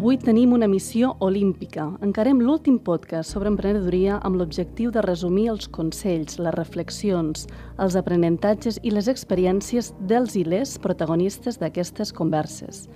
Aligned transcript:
Avui 0.00 0.16
tenim 0.16 0.54
una 0.56 0.64
missió 0.64 1.10
olímpica. 1.20 1.82
Encarem 2.00 2.38
l'últim 2.40 2.78
podcast 2.80 3.34
sobre 3.34 3.50
emprenedoria 3.52 4.14
amb 4.24 4.38
l'objectiu 4.40 4.88
de 4.94 5.02
resumir 5.04 5.50
els 5.52 5.68
consells, 5.68 6.38
les 6.40 6.54
reflexions, 6.54 7.42
els 7.76 7.98
aprenentatges 8.00 8.78
i 8.80 8.94
les 8.94 9.10
experiències 9.12 9.90
dels 10.00 10.38
i 10.40 10.46
les 10.48 10.72
protagonistes 10.80 11.60
d'aquestes 11.60 12.14
converses. 12.16 12.86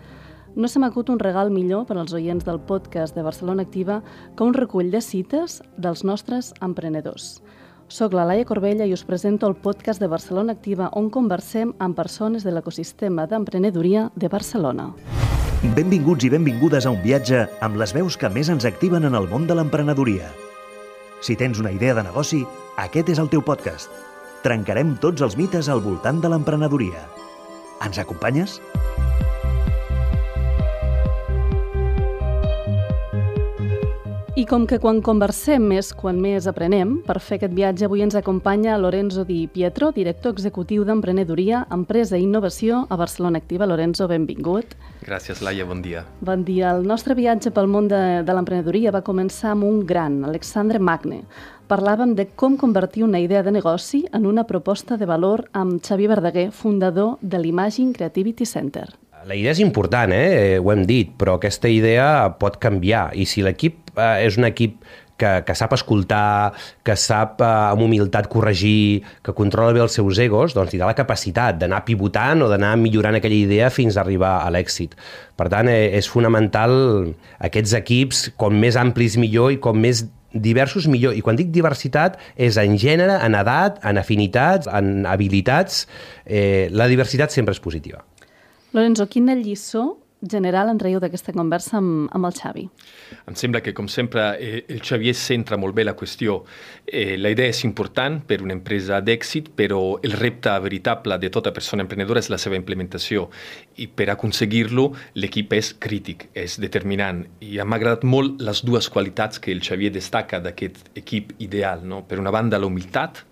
No 0.57 0.65
se 0.65 0.81
m'acut 0.81 1.13
un 1.13 1.21
regal 1.21 1.53
millor 1.53 1.85
per 1.85 1.99
als 1.99 2.17
oients 2.17 2.49
del 2.49 2.63
podcast 2.73 3.13
de 3.13 3.27
Barcelona 3.29 3.69
Activa 3.69 4.01
que 4.35 4.49
un 4.49 4.57
recull 4.57 4.89
de 4.89 5.05
cites 5.05 5.61
dels 5.77 6.07
nostres 6.09 6.55
emprenedors. 6.65 7.43
Soc 7.89 8.15
la 8.17 8.25
Laia 8.25 8.47
Corbella 8.49 8.87
i 8.89 8.95
us 8.97 9.05
presento 9.05 9.47
el 9.47 9.55
podcast 9.55 10.01
de 10.01 10.09
Barcelona 10.09 10.55
Activa 10.57 10.89
on 10.97 11.11
conversem 11.13 11.75
amb 11.85 11.97
persones 11.97 12.45
de 12.45 12.53
l'ecosistema 12.55 13.27
d'emprenedoria 13.29 14.09
de 14.17 14.31
Barcelona. 14.33 14.89
Benvinguts 15.77 16.25
i 16.25 16.31
benvingudes 16.33 16.87
a 16.87 16.93
un 16.95 17.03
viatge 17.05 17.45
amb 17.65 17.77
les 17.81 17.93
veus 17.97 18.17
que 18.17 18.31
més 18.33 18.49
ens 18.49 18.65
activen 18.65 19.05
en 19.05 19.15
el 19.15 19.29
món 19.29 19.47
de 19.47 19.57
l'emprenedoria. 19.59 20.33
Si 21.21 21.37
tens 21.37 21.61
una 21.61 21.73
idea 21.73 21.95
de 21.95 22.05
negoci, 22.09 22.43
aquest 22.81 23.13
és 23.13 23.21
el 23.21 23.31
teu 23.33 23.45
podcast. 23.45 23.93
Trencarem 24.45 24.97
tots 25.01 25.25
els 25.25 25.37
mites 25.41 25.69
al 25.69 25.85
voltant 25.85 26.21
de 26.21 26.33
l'emprenedoria. 26.33 27.05
Ens 27.85 28.01
acompanyes? 28.01 28.61
I 34.45 34.47
com 34.47 34.67
que 34.69 34.77
quan 34.77 34.99
conversem 35.01 35.71
és 35.73 35.87
quan 35.97 36.19
més 36.21 36.45
aprenem, 36.51 36.99
per 37.07 37.15
fer 37.25 37.39
aquest 37.39 37.55
viatge 37.57 37.87
avui 37.87 38.03
ens 38.05 38.13
acompanya 38.19 38.75
Lorenzo 38.77 39.23
Di 39.25 39.39
Pietro, 39.49 39.89
director 39.97 40.35
executiu 40.35 40.83
d'Emprenedoria, 40.85 41.63
Empresa 41.73 42.19
i 42.19 42.27
Innovació 42.27 42.83
a 42.93 42.99
Barcelona 43.01 43.41
Activa. 43.41 43.65
Lorenzo, 43.65 44.05
benvingut. 44.11 44.75
Gràcies, 45.07 45.41
Laia, 45.41 45.65
bon 45.65 45.81
dia. 45.81 46.03
Bon 46.21 46.45
dia. 46.45 46.75
El 46.77 46.85
nostre 46.85 47.17
viatge 47.17 47.55
pel 47.57 47.73
món 47.73 47.89
de, 47.89 48.03
de 48.21 48.35
l'emprenedoria 48.37 48.93
va 48.93 49.01
començar 49.07 49.55
amb 49.55 49.65
un 49.65 49.79
gran, 49.89 50.21
Alexandre 50.29 50.77
Magne. 50.77 51.23
Parlàvem 51.73 52.13
de 52.13 52.27
com 52.37 52.59
convertir 52.61 53.07
una 53.07 53.23
idea 53.25 53.41
de 53.47 53.55
negoci 53.55 54.03
en 54.13 54.29
una 54.29 54.45
proposta 54.45 55.01
de 55.01 55.09
valor 55.09 55.47
amb 55.57 55.81
Xavier 55.81 56.13
Verdaguer, 56.13 56.51
fundador 56.53 57.17
de 57.23 57.41
l'Imagine 57.41 57.97
Creativity 57.97 58.45
Center. 58.45 58.91
La 59.25 59.37
idea 59.39 59.55
és 59.55 59.61
important, 59.65 60.13
eh? 60.13 60.59
ho 60.61 60.69
hem 60.73 60.83
dit, 60.85 61.15
però 61.17 61.39
aquesta 61.39 61.71
idea 61.73 62.29
pot 62.41 62.59
canviar 62.61 63.07
i 63.17 63.25
si 63.25 63.41
l'equip 63.45 63.95
eh, 63.97 64.27
és 64.27 64.37
un 64.37 64.45
equip 64.45 64.83
que, 65.17 65.31
que 65.47 65.55
sap 65.57 65.73
escoltar, 65.77 66.53
que 66.85 66.97
sap 67.01 67.41
eh, 67.41 67.49
amb 67.71 67.87
humilitat 67.87 68.29
corregir, 68.29 69.01
que 69.25 69.33
controla 69.37 69.73
bé 69.73 69.81
els 69.85 69.97
seus 69.97 70.21
egos, 70.21 70.53
doncs 70.57 70.75
tindrà 70.75 70.91
la 70.91 70.99
capacitat 70.99 71.57
d'anar 71.61 71.85
pivotant 71.89 72.45
o 72.45 72.51
d'anar 72.53 72.75
millorant 72.81 73.17
aquella 73.17 73.39
idea 73.39 73.71
fins 73.73 73.97
a 73.97 74.03
arribar 74.05 74.35
a 74.43 74.51
l'èxit. 74.53 74.93
Per 75.39 75.49
tant, 75.53 75.73
eh, 75.73 75.95
és 75.97 76.11
fonamental 76.11 76.77
aquests 77.49 77.79
equips, 77.81 78.27
com 78.37 78.61
més 78.61 78.77
amplis 78.77 79.17
millor 79.17 79.55
i 79.55 79.61
com 79.63 79.81
més 79.81 80.05
diversos 80.35 80.89
millor. 80.91 81.15
I 81.15 81.23
quan 81.25 81.39
dic 81.39 81.53
diversitat 81.55 82.19
és 82.37 82.59
en 82.61 82.77
gènere, 82.77 83.21
en 83.25 83.39
edat, 83.39 83.79
en 83.87 84.03
afinitats, 84.03 84.69
en 84.69 85.07
habilitats. 85.09 85.87
Eh, 86.27 86.69
la 86.75 86.91
diversitat 86.91 87.33
sempre 87.33 87.55
és 87.55 87.63
positiva. 87.63 88.03
Lorenzo, 88.75 89.07
quina 89.07 89.37
lliçó 89.39 90.01
general 90.31 90.71
en 90.73 90.79
traieu 90.81 90.99
d'aquesta 90.99 91.31
conversa 91.37 91.77
amb, 91.79 92.09
amb 92.17 92.27
el 92.27 92.35
Xavi? 92.35 92.65
Em 93.31 93.37
sembla 93.39 93.61
que, 93.63 93.75
com 93.77 93.87
sempre, 93.87 94.25
eh, 94.43 94.65
el 94.73 94.81
Xavier 94.83 95.15
centra 95.15 95.59
molt 95.61 95.77
bé 95.77 95.85
la 95.85 95.95
qüestió. 95.95 96.41
Eh, 96.87 97.15
la 97.21 97.31
idea 97.31 97.53
és 97.53 97.63
important 97.69 98.19
per 98.27 98.41
una 98.43 98.57
empresa 98.57 98.99
d'èxit, 99.05 99.53
però 99.55 100.01
el 100.03 100.17
repte 100.19 100.57
veritable 100.65 101.21
de 101.23 101.31
tota 101.31 101.53
persona 101.55 101.87
emprenedora 101.87 102.19
és 102.19 102.33
la 102.35 102.41
seva 102.43 102.59
implementació. 102.59 103.29
I 103.77 103.87
per 103.87 104.09
aconseguir-lo, 104.11 104.91
l'equip 105.15 105.55
és 105.55 105.75
crític, 105.79 106.31
és 106.35 106.59
determinant. 106.59 107.23
I 107.41 107.61
m'ha 107.63 107.79
agradat 107.79 108.03
molt 108.03 108.43
les 108.43 108.65
dues 108.65 108.91
qualitats 108.91 109.39
que 109.39 109.53
el 109.53 109.63
Xavier 109.63 109.93
destaca 109.95 110.41
d'aquest 110.41 110.97
equip 110.99 111.37
ideal. 111.39 111.87
No? 111.87 112.03
Per 112.09 112.19
una 112.19 112.35
banda, 112.35 112.59
la 112.59 112.67
humilitat, 112.67 113.23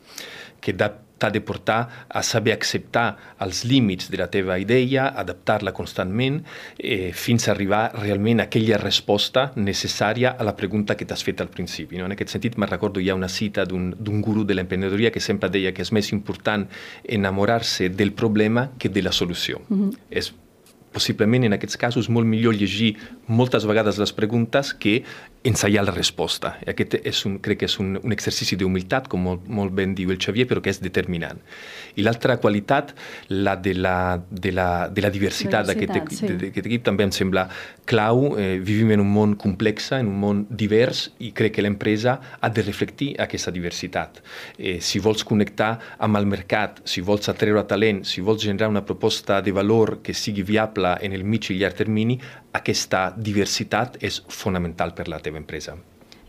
que 0.63 0.73
da 0.73 0.93
t'ha 1.23 1.31
de 1.31 1.41
portar 1.41 2.07
a 2.09 2.23
saber 2.27 2.53
acceptar 2.57 3.37
els 3.45 3.63
límits 3.69 4.11
de 4.11 4.19
la 4.19 4.27
teva 4.33 4.59
idea, 4.59 5.07
adaptar-la 5.23 5.73
constantment, 5.77 6.41
eh, 6.79 7.13
fins 7.15 7.47
a 7.47 7.53
arribar 7.55 7.85
realment 7.95 8.43
a 8.43 8.49
aquella 8.51 8.81
resposta 8.83 9.53
necessària 9.57 10.35
a 10.35 10.47
la 10.49 10.57
pregunta 10.59 10.97
que 10.99 11.07
t'has 11.07 11.23
fet 11.23 11.41
al 11.41 11.53
principi. 11.55 12.01
No? 12.01 12.09
En 12.11 12.17
aquest 12.17 12.35
sentit, 12.35 12.59
me'n 12.59 12.71
recordo, 12.71 13.01
hi 13.01 13.11
ha 13.11 13.19
una 13.19 13.31
cita 13.31 13.65
d'un 13.65 14.21
guru 14.23 14.45
de 14.45 14.59
l'emprenedoria 14.59 15.13
que 15.15 15.23
sempre 15.23 15.51
deia 15.53 15.73
que 15.73 15.87
és 15.87 15.93
més 15.95 16.11
important 16.13 16.67
enamorar-se 17.05 17.89
del 17.89 18.13
problema 18.13 18.73
que 18.79 18.89
de 18.89 19.03
la 19.03 19.13
solució. 19.13 19.63
Mm 19.69 19.83
-hmm. 19.83 19.99
És 20.11 20.33
possiblement 20.93 21.47
en 21.49 21.57
aquests 21.57 21.79
casos 21.81 22.09
molt 22.13 22.29
millor 22.29 22.57
llegir 22.57 22.95
moltes 23.27 23.67
vegades 23.69 23.99
les 24.01 24.13
preguntes 24.17 24.73
que 24.75 25.03
ensaiar 25.45 25.85
la 25.85 25.93
resposta. 25.95 26.55
I 26.63 26.71
aquest 26.71 26.95
és 27.03 27.25
un, 27.27 27.39
crec 27.43 27.63
que 27.63 27.69
és 27.71 27.75
un, 27.83 27.97
un 27.99 28.15
exercici 28.15 28.57
d'humilitat, 28.59 29.09
com 29.11 29.25
molt, 29.27 29.49
molt 29.51 29.75
ben 29.75 29.97
diu 29.99 30.13
el 30.15 30.21
Xavier, 30.23 30.47
però 30.49 30.63
que 30.63 30.71
és 30.71 30.79
determinant. 30.83 31.41
I 31.99 32.05
l'altra 32.07 32.37
qualitat, 32.41 32.93
la 33.33 33.57
de 33.59 33.75
la, 33.75 33.97
de 34.31 34.53
la, 34.55 34.69
de 34.89 35.03
la 35.03 35.11
diversitat 35.13 35.67
d'aquest 35.67 36.15
sí. 36.15 36.31
equip, 36.53 36.85
també 36.87 37.09
em 37.09 37.15
sembla 37.15 37.49
clau. 37.91 38.37
Eh, 38.39 38.61
vivim 38.63 38.95
en 38.95 39.03
un 39.03 39.11
món 39.11 39.35
complex, 39.41 39.91
en 39.99 40.13
un 40.13 40.21
món 40.23 40.45
divers, 40.49 41.09
i 41.19 41.33
crec 41.37 41.57
que 41.59 41.67
l'empresa 41.67 42.19
ha 42.41 42.53
de 42.55 42.63
reflectir 42.63 43.13
aquesta 43.23 43.51
diversitat. 43.55 44.23
Eh, 44.59 44.79
si 44.81 45.03
vols 45.03 45.27
connectar 45.27 45.73
amb 45.99 46.21
el 46.21 46.31
mercat, 46.31 46.81
si 46.89 47.03
vols 47.03 47.29
atreure 47.33 47.67
talent, 47.67 48.05
si 48.07 48.23
vols 48.23 48.47
generar 48.47 48.71
una 48.71 48.85
proposta 48.87 49.43
de 49.43 49.53
valor 49.53 49.99
que 50.07 50.15
sigui 50.15 50.47
viable 50.47 50.82
en 51.01 51.15
el 51.17 51.25
mig 51.25 51.51
i 51.51 51.59
llarg 51.61 51.79
termini, 51.79 52.19
aquesta 52.59 53.09
diversitat 53.17 53.99
és 54.03 54.23
fonamental 54.29 54.95
per 54.99 55.09
la 55.09 55.23
teva 55.23 55.41
empresa. 55.41 55.79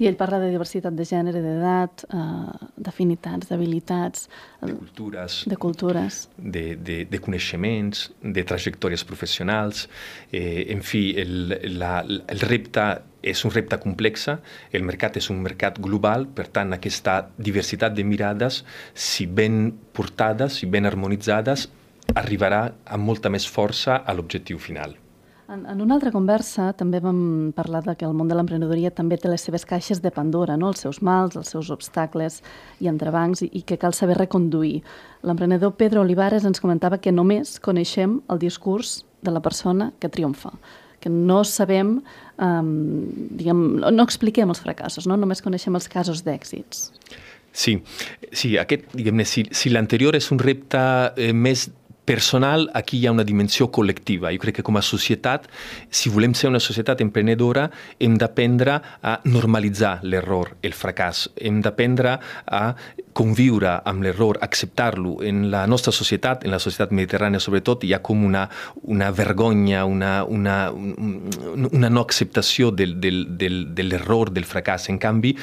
I 0.02 0.08
ell 0.10 0.16
parla 0.18 0.40
de 0.42 0.50
diversitat 0.50 0.96
de 0.98 1.06
gènere, 1.06 1.42
d'edat, 1.44 2.04
eh, 2.10 2.70
d'afinitats, 2.82 3.50
d'habilitats... 3.50 4.26
De 4.64 4.74
cultures. 4.74 5.38
De 5.48 5.58
cultures. 5.62 6.18
De, 6.38 6.64
de, 6.76 6.98
de 7.10 7.20
coneixements, 7.22 8.08
de 8.22 8.44
trajectòries 8.50 9.06
professionals. 9.06 9.86
Eh, 10.32 10.66
en 10.74 10.82
fi, 10.82 11.04
el, 11.22 11.54
la, 11.78 12.00
el 12.02 12.46
repte 12.50 12.88
és 13.24 13.46
un 13.46 13.54
repte 13.54 13.78
complex, 13.80 14.28
el 14.74 14.84
mercat 14.84 15.22
és 15.22 15.30
un 15.32 15.40
mercat 15.46 15.78
global, 15.80 16.26
per 16.28 16.50
tant, 16.52 16.74
aquesta 16.76 17.22
diversitat 17.38 17.94
de 17.96 18.04
mirades, 18.04 18.64
si 18.94 19.30
ben 19.30 19.70
portades, 19.96 20.60
si 20.60 20.68
ben 20.68 20.90
harmonitzades, 20.90 21.70
arribarà 22.16 22.66
amb 22.86 23.08
molta 23.08 23.32
més 23.32 23.48
força 23.50 24.02
a 24.06 24.14
l'objectiu 24.14 24.60
final. 24.60 24.98
En, 25.54 25.66
en 25.68 25.82
una 25.84 25.98
altra 25.98 26.12
conversa 26.12 26.70
també 26.80 27.02
vam 27.04 27.52
parlar 27.56 27.84
de 27.84 27.98
que 28.00 28.06
el 28.08 28.14
món 28.16 28.30
de 28.30 28.36
l'emprenedoria 28.38 28.94
també 28.96 29.18
té 29.20 29.28
les 29.30 29.44
seves 29.44 29.66
caixes 29.68 30.00
de 30.02 30.12
Pandora, 30.12 30.56
no? 30.58 30.70
els 30.72 30.86
seus 30.86 31.02
mals, 31.04 31.36
els 31.36 31.52
seus 31.52 31.70
obstacles 31.74 32.40
i 32.80 32.88
entrebancs, 32.88 33.44
i, 33.44 33.50
i 33.60 33.62
que 33.68 33.78
cal 33.78 33.94
saber 33.94 34.18
reconduir. 34.22 34.82
L'emprenedor 35.28 35.76
Pedro 35.80 36.02
Olivares 36.02 36.48
ens 36.48 36.64
comentava 36.64 37.02
que 37.04 37.12
només 37.12 37.58
coneixem 37.60 38.22
el 38.32 38.40
discurs 38.40 39.02
de 39.24 39.36
la 39.36 39.44
persona 39.44 39.92
que 40.00 40.12
triomfa 40.12 40.56
que 41.04 41.10
no 41.12 41.42
sabem, 41.44 41.98
um, 42.40 42.68
diguem, 43.36 43.60
no 43.84 44.06
expliquem 44.08 44.48
els 44.54 44.62
fracassos, 44.64 45.04
no? 45.10 45.18
només 45.20 45.44
coneixem 45.44 45.76
els 45.76 45.90
casos 45.92 46.24
d'èxits. 46.24 46.86
Sí, 47.52 47.76
sí 48.32 48.56
aquest, 48.58 48.88
diguem-ne, 48.96 49.26
si, 49.28 49.44
si 49.52 49.70
l'anterior 49.74 50.16
és 50.16 50.32
un 50.32 50.40
repte 50.40 50.80
eh, 51.20 51.34
més 51.36 51.68
personal, 52.06 52.70
aquí 52.74 53.00
hi 53.00 53.08
ha 53.08 53.14
una 53.16 53.24
dimensió 53.24 53.70
col·lectiva. 53.72 54.32
Jo 54.36 54.42
crec 54.44 54.60
que 54.60 54.66
com 54.66 54.78
a 54.78 54.84
societat, 54.84 55.48
si 55.90 56.12
volem 56.12 56.34
ser 56.36 56.50
una 56.52 56.62
societat 56.64 57.02
emprenedora, 57.02 57.70
hem 58.00 58.18
d'aprendre 58.20 58.80
a 59.02 59.20
normalitzar 59.24 60.00
l'error, 60.04 60.56
el 60.62 60.76
fracàs. 60.76 61.30
Hem 61.40 61.62
d'aprendre 61.64 62.18
a 62.46 62.64
conviure 63.14 63.78
amb 63.86 64.04
l'error, 64.04 64.40
acceptar-lo. 64.42 65.20
En 65.24 65.50
la 65.52 65.66
nostra 65.68 65.94
societat, 65.94 66.44
en 66.44 66.52
la 66.52 66.60
societat 66.60 66.92
mediterrània 66.92 67.40
sobretot, 67.44 67.86
hi 67.86 67.94
ha 67.94 68.02
com 68.04 68.26
una, 68.26 68.48
una 68.84 69.12
vergonya, 69.16 69.86
una, 69.86 70.24
una, 70.26 70.58
una 70.74 71.90
no 71.90 72.02
acceptació 72.02 72.72
del, 72.72 73.00
del, 73.00 73.26
del, 73.38 73.60
de 73.76 73.88
l'error, 73.88 74.34
del 74.34 74.48
fracàs. 74.50 74.90
En 74.92 75.00
canvi, 75.00 75.36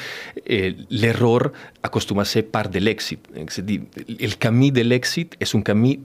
eh, 0.45 0.75
l'error 0.89 1.51
acostuma 1.81 2.21
a 2.21 2.29
ser 2.29 2.45
part 2.51 2.71
de 2.71 2.83
l'èxit. 2.83 3.31
El 3.33 4.37
camí 4.37 4.71
de 4.75 4.85
l'èxit 4.85 5.39
és 5.41 5.55
un 5.57 5.63
camí 5.65 5.95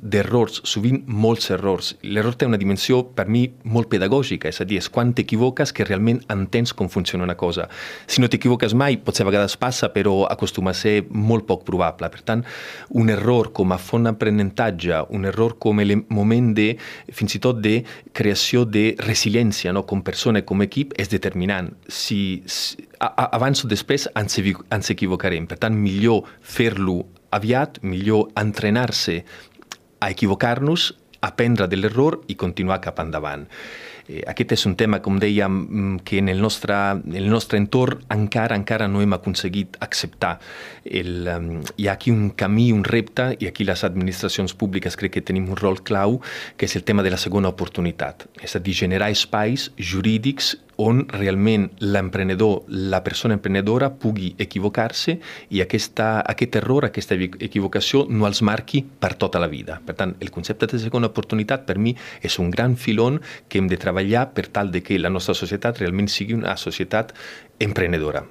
d'errors, 0.47 0.63
sovint 0.65 1.03
molts 1.07 1.51
errors. 1.51 1.95
L'error 2.03 2.37
té 2.37 2.47
una 2.47 2.59
dimensió, 2.59 3.03
per 3.15 3.27
mi, 3.29 3.47
molt 3.65 3.89
pedagògica, 3.91 4.49
és 4.49 4.61
a 4.61 4.67
dir, 4.67 4.79
és 4.79 4.89
quan 4.89 5.13
t'equivoques 5.15 5.73
que 5.73 5.85
realment 5.85 6.23
entens 6.31 6.73
com 6.73 6.89
funciona 6.89 7.25
una 7.25 7.37
cosa. 7.37 7.69
Si 8.07 8.21
no 8.21 8.29
t'equivoques 8.29 8.75
mai, 8.75 8.99
potser 8.99 9.25
a 9.25 9.31
vegades 9.31 9.57
passa, 9.57 9.91
però 9.93 10.27
acostuma 10.29 10.71
a 10.71 10.75
ser 10.75 11.05
molt 11.11 11.47
poc 11.47 11.65
probable. 11.67 12.09
Per 12.11 12.23
tant, 12.23 12.45
un 12.91 13.11
error 13.11 13.53
com 13.53 13.73
a 13.73 13.79
font 13.79 14.07
d'aprenentatge, 14.07 15.07
un 15.11 15.27
error 15.27 15.57
com 15.59 15.81
a 15.81 15.87
moment 16.09 16.53
de, 16.55 16.77
fins 17.13 17.37
i 17.37 17.43
tot 17.43 17.61
de 17.61 17.83
creació 18.13 18.65
de 18.65 18.95
resiliència 19.03 19.73
no? 19.73 19.85
com 19.87 20.03
persona 20.03 20.41
i 20.41 20.47
com 20.47 20.63
equip 20.63 20.95
és 20.99 21.11
determinant. 21.11 21.73
Si, 21.89 22.43
si 22.47 22.87
a, 23.01 23.11
abans 23.33 23.65
o 23.65 23.69
després 23.69 24.09
ens, 24.15 24.39
ens 24.39 24.95
equivocarem. 24.95 25.47
Per 25.47 25.59
tant, 25.61 25.75
millor 25.77 26.25
fer-lo 26.41 27.03
aviat, 27.37 27.83
millor 27.85 28.31
entrenar-se 28.39 29.21
a 30.07 30.15
equivocar-nos, 30.15 30.93
aprendre 31.27 31.67
de 31.67 31.81
l'error 31.81 32.21
i 32.31 32.37
continuar 32.39 32.79
cap 32.85 33.01
endavant. 33.03 33.47
Eh, 34.07 34.23
aquest 34.31 34.53
és 34.55 34.65
un 34.69 34.77
tema, 34.79 35.01
com 35.03 35.19
dèiem, 35.19 35.51
mm, 35.51 35.97
que 36.07 36.19
en 36.19 36.29
el 36.29 36.41
nostre, 36.41 36.75
en 36.93 37.17
el 37.19 37.29
nostre 37.29 37.59
entorn 37.59 38.05
encara 38.15 38.55
encara 38.55 38.87
no 38.87 39.03
hem 39.03 39.13
aconseguit 39.17 39.77
acceptar. 39.81 40.39
El, 40.85 41.27
um, 41.27 41.49
hi 41.77 41.89
ha 41.89 41.97
aquí 41.97 42.13
un 42.13 42.31
camí, 42.31 42.71
un 42.73 42.85
repte, 42.85 43.37
i 43.41 43.49
aquí 43.49 43.65
les 43.65 43.83
administracions 43.83 44.55
públiques 44.55 44.97
crec 44.97 45.13
que 45.13 45.23
tenim 45.23 45.51
un 45.51 45.57
rol 45.57 45.83
clau, 45.83 46.21
que 46.57 46.67
és 46.67 46.77
el 46.77 46.85
tema 46.85 47.03
de 47.03 47.11
la 47.11 47.19
segona 47.19 47.49
oportunitat. 47.49 48.29
És 48.41 48.55
a 48.55 48.61
dir, 48.61 48.75
generar 48.75 49.11
espais 49.11 49.73
jurídics 49.77 50.57
on 50.77 51.07
realment 51.09 51.71
l'emprenedor, 51.81 52.65
la 52.69 53.03
persona 53.05 53.35
emprenedora 53.35 53.91
pugui 53.91 54.35
equivocar-se 54.39 55.17
i 55.51 55.63
aquesta, 55.65 56.21
aquest 56.21 56.61
error, 56.61 56.87
aquesta 56.89 57.17
equivocació 57.17 58.05
no 58.11 58.29
els 58.29 58.43
marqui 58.45 58.83
per 58.85 59.15
tota 59.17 59.41
la 59.43 59.51
vida. 59.51 59.81
Per 59.87 59.97
tant, 59.97 60.17
el 60.21 60.31
concepte 60.31 60.69
de 60.71 60.83
segona 60.83 61.11
oportunitat 61.13 61.67
per 61.67 61.79
mi 61.79 61.97
és 62.23 62.39
un 62.43 62.51
gran 62.51 62.77
filon 62.77 63.21
que 63.49 63.61
hem 63.61 63.69
de 63.73 63.81
treballar 63.81 64.29
per 64.37 64.49
tal 64.49 64.73
de 64.73 64.83
que 64.83 65.01
la 65.01 65.13
nostra 65.13 65.35
societat 65.35 65.81
realment 65.81 66.13
sigui 66.13 66.37
una 66.37 66.57
societat 66.61 67.15
emprenedora. 67.59 68.27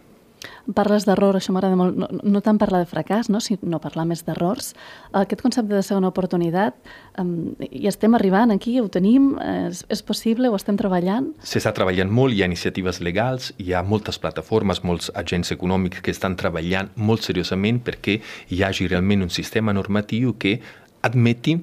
Parles 0.73 1.05
d'error, 1.05 1.37
això 1.37 1.53
m'agrada 1.53 1.77
molt, 1.77 1.97
no, 1.99 2.07
no 2.09 2.41
tant 2.41 2.57
parlar 2.57 2.81
de 2.81 2.89
fracàs, 2.89 3.29
no, 3.29 3.41
sinó 3.43 3.77
parlar 3.83 4.07
més 4.09 4.23
d'errors. 4.25 4.71
Aquest 5.13 5.43
concepte 5.45 5.75
de 5.75 5.83
segona 5.85 6.09
oportunitat, 6.09 6.79
um, 7.21 7.53
hi 7.69 7.85
estem 7.91 8.17
arribant 8.17 8.55
aquí, 8.55 8.79
ho 8.81 8.87
tenim, 8.89 9.35
és, 9.43 9.83
és 9.93 10.01
possible, 10.05 10.49
ho 10.49 10.57
estem 10.57 10.79
treballant? 10.79 11.29
S'està 11.45 11.75
treballant 11.77 12.09
molt, 12.09 12.33
hi 12.33 12.41
ha 12.41 12.49
iniciatives 12.49 13.01
legals, 13.05 13.51
hi 13.61 13.75
ha 13.75 13.83
moltes 13.85 14.17
plataformes, 14.21 14.81
molts 14.87 15.11
agents 15.13 15.53
econòmics 15.53 16.01
que 16.01 16.15
estan 16.15 16.37
treballant 16.39 16.89
molt 16.95 17.27
seriosament 17.29 17.83
perquè 17.85 18.19
hi 18.49 18.63
hagi 18.65 18.89
realment 18.89 19.27
un 19.27 19.33
sistema 19.33 19.73
normatiu 19.75 20.33
que 20.41 20.57
admeti 21.05 21.59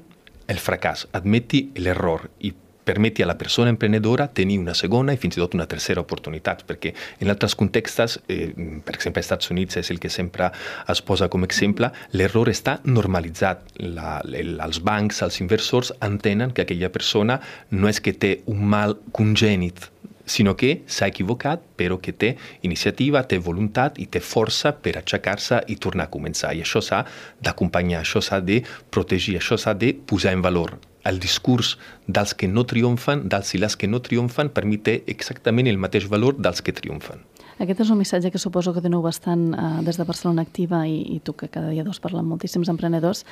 el 0.52 0.58
fracàs, 0.62 1.08
admeti 1.16 1.66
l'error 1.80 2.28
i 2.46 2.52
permeti 2.84 3.22
a 3.22 3.26
la 3.26 3.38
persona 3.38 3.70
emprenedora 3.70 4.28
tenir 4.28 4.58
una 4.58 4.74
segona 4.74 5.14
i 5.14 5.20
fins 5.20 5.36
i 5.36 5.42
tot 5.42 5.54
una 5.54 5.68
tercera 5.70 6.02
oportunitat, 6.02 6.64
perquè 6.68 6.92
en 7.20 7.30
altres 7.32 7.54
contextes, 7.58 8.18
eh, 8.28 8.52
per 8.84 8.96
exemple, 8.96 9.20
als 9.20 9.26
Estats 9.26 9.50
Units 9.54 9.78
és 9.80 9.90
el 9.90 10.00
que 10.02 10.10
sempre 10.10 10.50
es 10.88 11.02
posa 11.02 11.28
com 11.28 11.42
a 11.42 11.50
exemple, 11.50 11.92
l'error 12.12 12.50
està 12.52 12.78
normalitzat. 12.84 13.64
La, 13.82 14.20
el, 14.26 14.58
els 14.60 14.82
bancs, 14.82 15.22
els 15.22 15.40
inversors 15.40 15.92
entenen 16.00 16.52
que 16.52 16.66
aquella 16.66 16.92
persona 16.92 17.40
no 17.70 17.88
és 17.88 18.00
que 18.00 18.12
té 18.12 18.40
un 18.50 18.64
mal 18.74 18.98
congènit, 19.12 19.88
sinó 20.26 20.54
que 20.56 20.82
s'ha 20.86 21.08
equivocat, 21.10 21.62
però 21.76 21.98
que 22.02 22.12
té 22.12 22.36
iniciativa, 22.62 23.24
té 23.26 23.38
voluntat 23.42 23.98
i 23.98 24.06
té 24.06 24.22
força 24.22 24.72
per 24.72 24.96
aixecar-se 25.00 25.62
i 25.68 25.76
tornar 25.76 26.08
a 26.08 26.14
començar. 26.14 26.54
I 26.54 26.62
això 26.62 26.82
s'ha 26.82 27.02
d'acompanyar, 27.42 28.02
això 28.02 28.22
s'ha 28.22 28.40
de 28.40 28.62
protegir, 28.90 29.38
això 29.40 29.58
s'ha 29.58 29.74
de 29.74 29.92
posar 29.94 30.34
en 30.36 30.42
valor 30.46 30.78
el 31.08 31.18
discurs 31.20 31.76
dels 32.06 32.34
que 32.34 32.48
no 32.48 32.64
triomfen, 32.68 33.26
dels 33.28 33.54
i 33.54 33.60
les 33.62 33.76
que 33.76 33.90
no 33.90 34.02
triomfen, 34.02 34.52
per 34.54 34.64
mi 34.68 34.78
té 34.78 35.02
exactament 35.10 35.70
el 35.70 35.80
mateix 35.82 36.08
valor 36.10 36.38
dels 36.38 36.62
que 36.62 36.74
triomfen. 36.76 37.22
Aquest 37.62 37.82
és 37.84 37.90
un 37.92 37.98
missatge 38.00 38.30
que 38.32 38.40
suposo 38.40 38.72
que 38.74 38.80
doneu 38.82 39.02
bastant 39.04 39.52
uh, 39.52 39.82
des 39.86 39.98
de 40.00 40.06
Barcelona 40.08 40.42
Activa 40.42 40.80
i, 40.88 41.02
i 41.14 41.20
tu 41.22 41.34
que 41.38 41.50
cada 41.52 41.70
dia 41.70 41.84
dos 41.86 42.00
parlen 42.02 42.26
moltíssims 42.26 42.70
emprenedors. 42.72 43.22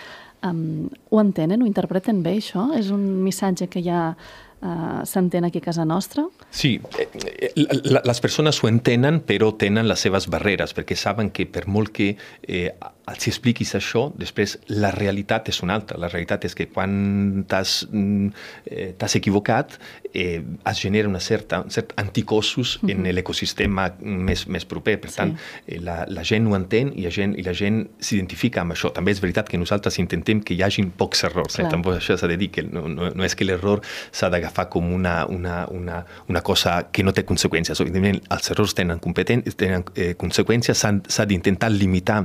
Um, 0.46 0.90
ho 1.10 1.22
entenen, 1.22 1.62
ho 1.62 1.66
interpreten 1.66 2.20
bé, 2.22 2.36
això? 2.38 2.68
És 2.78 2.92
un 2.94 3.02
missatge 3.24 3.66
que 3.72 3.82
ja 3.82 4.12
uh, 4.62 5.02
s'entén 5.04 5.44
aquí 5.44 5.58
a 5.58 5.64
casa 5.64 5.84
nostra? 5.84 6.26
Sí, 6.50 6.80
eh, 6.98 7.08
eh 7.16 8.00
les 8.10 8.20
persones 8.20 8.62
ho 8.62 8.68
entenen, 8.68 9.20
però 9.26 9.52
tenen 9.56 9.88
les 9.88 10.00
seves 10.00 10.28
barreres, 10.28 10.74
perquè 10.76 10.96
saben 10.96 11.30
que 11.30 11.46
per 11.46 11.66
molt 11.66 11.92
que 11.96 12.16
eh, 12.42 12.70
els 13.10 13.26
expliquis 13.30 13.72
això, 13.74 14.04
després 14.18 14.56
la 14.70 14.90
realitat 14.94 15.48
és 15.50 15.60
una 15.64 15.74
altra. 15.78 15.98
La 16.00 16.10
realitat 16.10 16.44
és 16.46 16.54
que 16.56 16.68
quan 16.70 17.44
t'has 17.50 17.80
mm, 17.90 18.28
eh, 18.70 19.08
equivocat 19.20 19.78
eh, 20.12 20.40
es 20.40 20.78
genera 20.80 21.08
una 21.08 21.20
certa, 21.20 21.62
un 21.64 21.70
cert 21.70 21.92
anticossos 21.96 22.76
uh 22.76 22.86
-huh. 22.86 22.90
en 22.92 23.14
l'ecosistema 23.14 23.90
més, 24.00 24.46
més 24.46 24.64
proper. 24.64 25.00
Per 25.00 25.10
tant, 25.10 25.36
sí. 25.36 25.74
eh, 25.74 25.80
la, 25.80 26.04
la 26.08 26.24
gent 26.24 26.46
ho 26.46 26.56
entén 26.56 26.92
i 26.94 27.02
la 27.02 27.10
gent, 27.10 27.34
i 27.38 27.42
la 27.42 27.54
gent 27.54 27.88
s'identifica 27.98 28.60
amb 28.60 28.72
això. 28.72 28.92
També 28.92 29.10
és 29.10 29.20
veritat 29.20 29.48
que 29.48 29.58
nosaltres 29.58 29.98
intentem 29.98 30.42
que 30.42 30.54
hi 30.54 30.62
hagin 30.62 30.90
pocs 30.90 31.24
errors. 31.24 31.58
Eh? 31.58 31.66
També 31.70 31.90
això 31.90 32.16
s'ha 32.16 32.28
de 32.28 32.36
dir, 32.36 32.50
que 32.50 32.62
no, 32.62 32.88
no, 32.88 33.10
no 33.10 33.24
és 33.24 33.34
que 33.34 33.44
l'error 33.44 33.80
s'ha 34.12 34.28
d'agafar 34.28 34.49
com 34.70 34.92
una, 34.92 35.24
una, 35.26 35.66
una, 35.70 36.04
una 36.28 36.42
cosa 36.42 36.90
que 36.92 37.04
no 37.06 37.14
té 37.16 37.24
conseqüències. 37.28 37.80
Evidentment, 37.80 38.20
els 38.34 38.50
errors 38.52 38.74
tenen, 38.78 39.00
tenen 39.00 39.86
eh, 39.94 40.14
conseqüències, 40.18 40.84
s'ha 40.84 41.26
d'intentar 41.26 41.70
limitar 41.70 42.24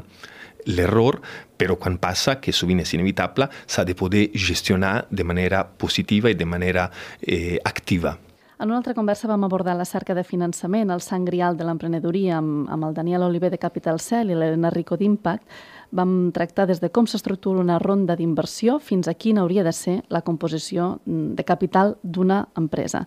l'error, 0.66 1.22
però 1.58 1.78
quan 1.78 2.00
passa, 2.02 2.40
que 2.42 2.54
sovint 2.54 2.82
és 2.82 2.94
inevitable, 2.98 3.48
s'ha 3.68 3.86
de 3.86 3.96
poder 3.96 4.28
gestionar 4.34 5.06
de 5.10 5.24
manera 5.24 5.64
positiva 5.66 6.32
i 6.32 6.38
de 6.38 6.46
manera 6.46 6.90
eh, 7.22 7.60
activa. 7.64 8.18
En 8.58 8.70
una 8.70 8.78
altra 8.78 8.94
conversa 8.94 9.28
vam 9.28 9.44
abordar 9.44 9.76
la 9.76 9.84
cerca 9.84 10.14
de 10.16 10.24
finançament, 10.24 10.92
el 10.92 11.02
sang 11.04 11.26
grial 11.28 11.58
de 11.60 11.66
l'emprenedoria, 11.68 12.38
amb, 12.38 12.70
amb 12.72 12.88
el 12.88 12.94
Daniel 12.96 13.26
Oliver 13.28 13.50
de 13.52 13.60
Capital 13.60 14.00
Cell 14.00 14.32
i 14.32 14.36
l'Helena 14.38 14.70
Rico 14.72 14.96
d'Impact. 14.96 15.44
Vam 15.92 16.32
tractar 16.32 16.66
des 16.70 16.80
de 16.80 16.90
com 16.90 17.08
s'estructura 17.08 17.60
una 17.60 17.80
ronda 17.84 18.16
d'inversió 18.16 18.78
fins 18.80 19.10
a 19.10 19.14
quina 19.14 19.44
hauria 19.44 19.64
de 19.64 19.74
ser 19.76 19.98
la 20.08 20.22
composició 20.22 21.02
mm, 21.04 21.34
de 21.36 21.44
capital 21.44 21.98
d'una 22.02 22.46
empresa. 22.56 23.04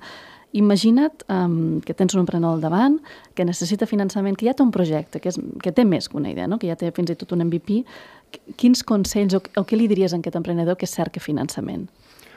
Imagina't 0.53 1.25
um, 1.29 1.81
que 1.81 1.97
tens 1.97 2.15
un 2.15 2.27
emprenedor 2.27 2.57
al 2.57 2.61
davant, 2.61 2.99
que 3.35 3.45
necessita 3.45 3.89
finançament, 3.89 4.37
que 4.37 4.49
ja 4.49 4.55
té 4.57 4.65
un 4.65 4.73
projecte, 4.73 5.21
que, 5.21 5.33
és, 5.33 5.41
que 5.65 5.73
té 5.73 5.85
més 5.85 6.09
que 6.09 6.17
una 6.21 6.29
idea, 6.33 6.49
no? 6.49 6.61
que 6.61 6.69
ja 6.69 6.77
té 6.77 6.93
fins 6.93 7.13
i 7.13 7.17
tot 7.17 7.33
un 7.33 7.47
MVP. 7.49 7.83
Quins 8.61 8.85
consells 8.85 9.37
o, 9.37 9.41
o 9.41 9.65
què 9.65 9.81
li 9.81 9.89
diries 9.89 10.13
a 10.13 10.21
aquest 10.21 10.37
emprenedor 10.37 10.77
que 10.77 10.89
cerca 10.89 11.25
finançament? 11.25 11.89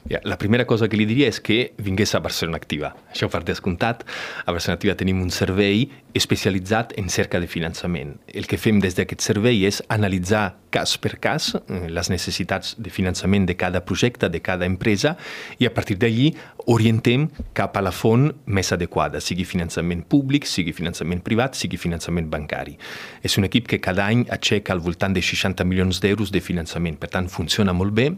Ja, 0.09 0.19
la 0.24 0.38
primera 0.38 0.65
cosa 0.65 0.88
que 0.89 0.98
li 0.98 1.06
diria 1.06 1.27
és 1.30 1.38
que 1.44 1.74
vingués 1.77 2.15
a 2.15 2.21
Barcelona 2.24 2.57
Activa. 2.57 2.95
Això 3.13 3.30
per 3.30 3.44
descomptat. 3.45 4.01
A 4.45 4.51
Barcelona 4.51 4.80
Activa 4.80 4.95
tenim 4.98 5.21
un 5.21 5.30
servei 5.30 5.86
especialitzat 6.18 6.95
en 6.98 7.09
cerca 7.09 7.39
de 7.39 7.48
finançament. 7.48 8.15
El 8.27 8.48
que 8.50 8.57
fem 8.57 8.81
des 8.81 8.98
d'aquest 8.98 9.21
servei 9.21 9.62
és 9.68 9.81
analitzar 9.94 10.56
cas 10.71 10.95
per 10.98 11.13
cas 11.21 11.51
eh, 11.56 11.86
les 11.92 12.09
necessitats 12.09 12.74
de 12.80 12.89
finançament 12.89 13.45
de 13.45 13.56
cada 13.59 13.83
projecte, 13.86 14.30
de 14.31 14.42
cada 14.42 14.65
empresa, 14.65 15.13
i 15.59 15.69
a 15.69 15.74
partir 15.75 16.00
d'allí 16.01 16.31
orientem 16.71 17.30
cap 17.57 17.77
a 17.77 17.86
la 17.86 17.94
font 17.94 18.31
més 18.45 18.71
adequada, 18.74 19.21
sigui 19.21 19.45
finançament 19.45 20.04
públic, 20.09 20.47
sigui 20.50 20.74
finançament 20.74 21.21
privat, 21.24 21.56
sigui 21.59 21.77
finançament 21.77 22.27
bancari. 22.31 22.77
És 23.24 23.38
un 23.38 23.47
equip 23.47 23.69
que 23.69 23.81
cada 23.83 24.09
any 24.09 24.25
aixeca 24.33 24.74
al 24.74 24.83
voltant 24.83 25.13
de 25.13 25.24
60 25.24 25.68
milions 25.68 26.01
d'euros 26.01 26.33
de 26.33 26.42
finançament, 26.42 26.97
per 26.97 27.11
tant 27.14 27.30
funciona 27.30 27.75
molt 27.75 27.95
bé, 27.95 28.11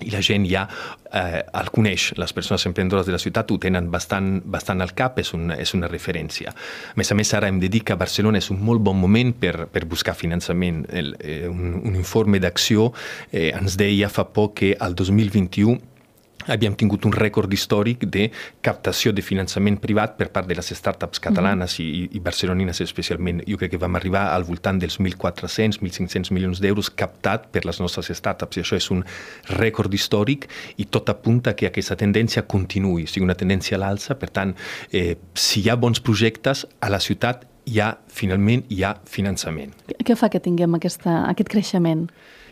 i 0.00 0.10
la 0.10 0.22
gent 0.24 0.46
ja 0.48 0.64
eh, 1.12 1.42
el 1.60 1.70
coneix, 1.74 2.12
les 2.16 2.32
persones 2.32 2.64
emprenedores 2.66 3.06
de 3.06 3.12
la 3.14 3.20
ciutat 3.20 3.50
ho 3.52 3.58
tenen 3.60 3.90
bastant, 3.92 4.40
bastant 4.44 4.80
al 4.80 4.94
cap, 4.98 5.20
és 5.20 5.32
una, 5.36 5.58
és 5.60 5.74
una 5.76 5.90
referència. 5.90 6.52
A 6.52 6.98
més 6.98 7.12
a 7.12 7.18
més, 7.18 7.32
ara 7.36 7.50
hem 7.52 7.60
de 7.62 7.70
dir 7.72 7.82
que 7.86 7.98
Barcelona 7.98 8.40
és 8.40 8.50
un 8.54 8.62
molt 8.64 8.82
bon 8.82 8.98
moment 8.98 9.34
per, 9.36 9.68
per 9.72 9.84
buscar 9.86 10.16
finançament. 10.18 10.84
El, 10.90 11.14
eh, 11.20 11.46
un, 11.50 11.78
un 11.82 11.96
informe 11.98 12.40
d'acció 12.42 12.90
eh, 13.30 13.50
ens 13.52 13.76
deia 13.80 14.10
fa 14.12 14.26
poc 14.32 14.58
que 14.62 14.74
al 14.80 14.96
2021 14.98 15.91
Havíem 16.46 16.74
tingut 16.78 17.04
un 17.06 17.12
rècord 17.12 17.52
històric 17.52 18.06
de 18.10 18.28
captació 18.64 19.12
de 19.12 19.22
finançament 19.22 19.78
privat 19.82 20.16
per 20.18 20.30
part 20.34 20.48
de 20.48 20.56
les 20.58 20.72
startups 20.74 21.20
catalanes 21.20 21.78
mm 21.78 21.84
-hmm. 21.84 22.12
i, 22.12 22.16
i 22.16 22.20
barcelonines 22.20 22.80
especialment. 22.80 23.42
Jo 23.46 23.56
crec 23.56 23.70
que 23.70 23.78
vam 23.78 23.96
arribar 23.96 24.32
al 24.32 24.44
voltant 24.44 24.78
dels 24.80 24.98
1.400, 24.98 25.80
1.500 25.80 26.32
milions 26.32 26.60
d'euros 26.60 26.90
captat 26.90 27.46
per 27.52 27.64
les 27.64 27.80
nostres 27.80 28.10
startups 28.16 28.56
i 28.56 28.60
això 28.60 28.76
és 28.76 28.90
un 28.90 29.04
rècord 29.48 29.92
històric 29.94 30.48
i 30.76 30.84
tot 30.84 31.08
apunta 31.08 31.54
que 31.54 31.66
aquesta 31.66 31.96
tendència 31.96 32.42
continuï, 32.42 33.06
sigui 33.06 33.24
una 33.24 33.34
tendència 33.34 33.76
a 33.76 33.80
l'alça. 33.80 34.14
Per 34.14 34.30
tant, 34.30 34.54
eh, 34.92 35.16
si 35.34 35.60
hi 35.60 35.68
ha 35.68 35.76
bons 35.76 36.00
projectes 36.00 36.66
a 36.80 36.88
la 36.88 37.00
ciutat, 37.00 37.46
hi 37.64 37.80
ha, 37.80 37.96
finalment, 38.08 38.64
hi 38.68 38.82
ha 38.82 38.96
finançament. 39.04 39.74
Què 40.04 40.16
fa 40.18 40.28
que 40.32 40.40
tinguem 40.42 40.74
aquesta, 40.74 41.28
aquest 41.30 41.50
creixement? 41.52 42.08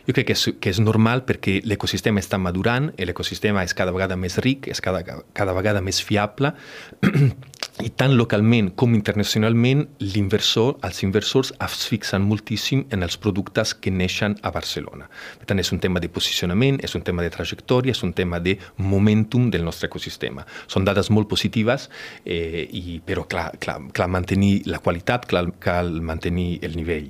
Jo 0.07 0.15
crec 0.15 0.31
que 0.31 0.37
és, 0.37 0.47
que 0.61 0.71
és 0.73 0.81
normal 0.81 1.25
perquè 1.27 1.59
l'ecosistema 1.67 2.21
està 2.23 2.39
madurant, 2.41 2.91
l'ecosistema 2.97 3.63
és 3.67 3.75
cada 3.77 3.93
vegada 3.93 4.17
més 4.17 4.39
ric, 4.41 4.67
és 4.71 4.81
cada, 4.81 5.03
cada 5.05 5.55
vegada 5.57 5.81
més 5.85 6.01
fiable, 6.01 6.53
i 7.85 7.89
tant 7.97 8.13
localment 8.13 8.71
com 8.77 8.93
internacionalment 8.97 9.85
l'inversor, 10.03 10.75
els 10.85 11.01
inversors 11.05 11.53
es 11.65 11.85
fixen 11.89 12.25
moltíssim 12.27 12.83
en 12.93 13.05
els 13.05 13.17
productes 13.21 13.73
que 13.73 13.93
neixen 13.93 14.35
a 14.41 14.51
Barcelona. 14.53 15.07
Per 15.39 15.49
tant, 15.49 15.61
és 15.61 15.71
un 15.73 15.81
tema 15.81 16.01
de 16.03 16.09
posicionament, 16.11 16.79
és 16.83 16.93
un 16.97 17.05
tema 17.07 17.25
de 17.25 17.31
trajectòria, 17.33 17.95
és 17.95 18.03
un 18.05 18.13
tema 18.17 18.41
de 18.43 18.57
momentum 18.77 19.49
del 19.53 19.65
nostre 19.65 19.89
ecosistema. 19.89 20.45
Són 20.67 20.85
dades 20.85 21.09
molt 21.09 21.29
positives, 21.31 21.89
eh, 22.25 22.67
i, 22.67 22.99
però 23.05 23.25
clar, 23.29 23.51
clar, 23.61 23.79
clar, 23.93 24.09
mantenir 24.11 24.61
la 24.69 24.81
qualitat, 24.83 25.25
cal, 25.29 25.53
cal 25.61 26.01
mantenir 26.01 26.59
el 26.65 26.77
nivell. 26.77 27.09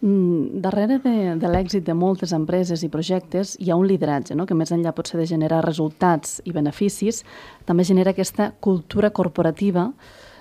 Mm, 0.00 0.62
darrere 0.64 0.96
de, 1.04 1.34
de 1.36 1.48
l'èxit 1.52 1.84
de 1.84 1.92
moltes 1.92 2.32
empreses 2.32 2.80
i 2.80 2.88
projectes 2.88 3.58
hi 3.60 3.68
ha 3.68 3.76
un 3.76 3.84
lideratge, 3.84 4.32
no? 4.32 4.46
que 4.48 4.56
més 4.56 4.72
enllà 4.72 4.94
pot 4.96 5.10
ser 5.10 5.18
de 5.20 5.26
generar 5.28 5.58
resultats 5.66 6.38
i 6.48 6.54
beneficis, 6.56 7.20
també 7.68 7.84
genera 7.84 8.14
aquesta 8.14 8.46
cultura 8.64 9.10
corporativa 9.12 9.90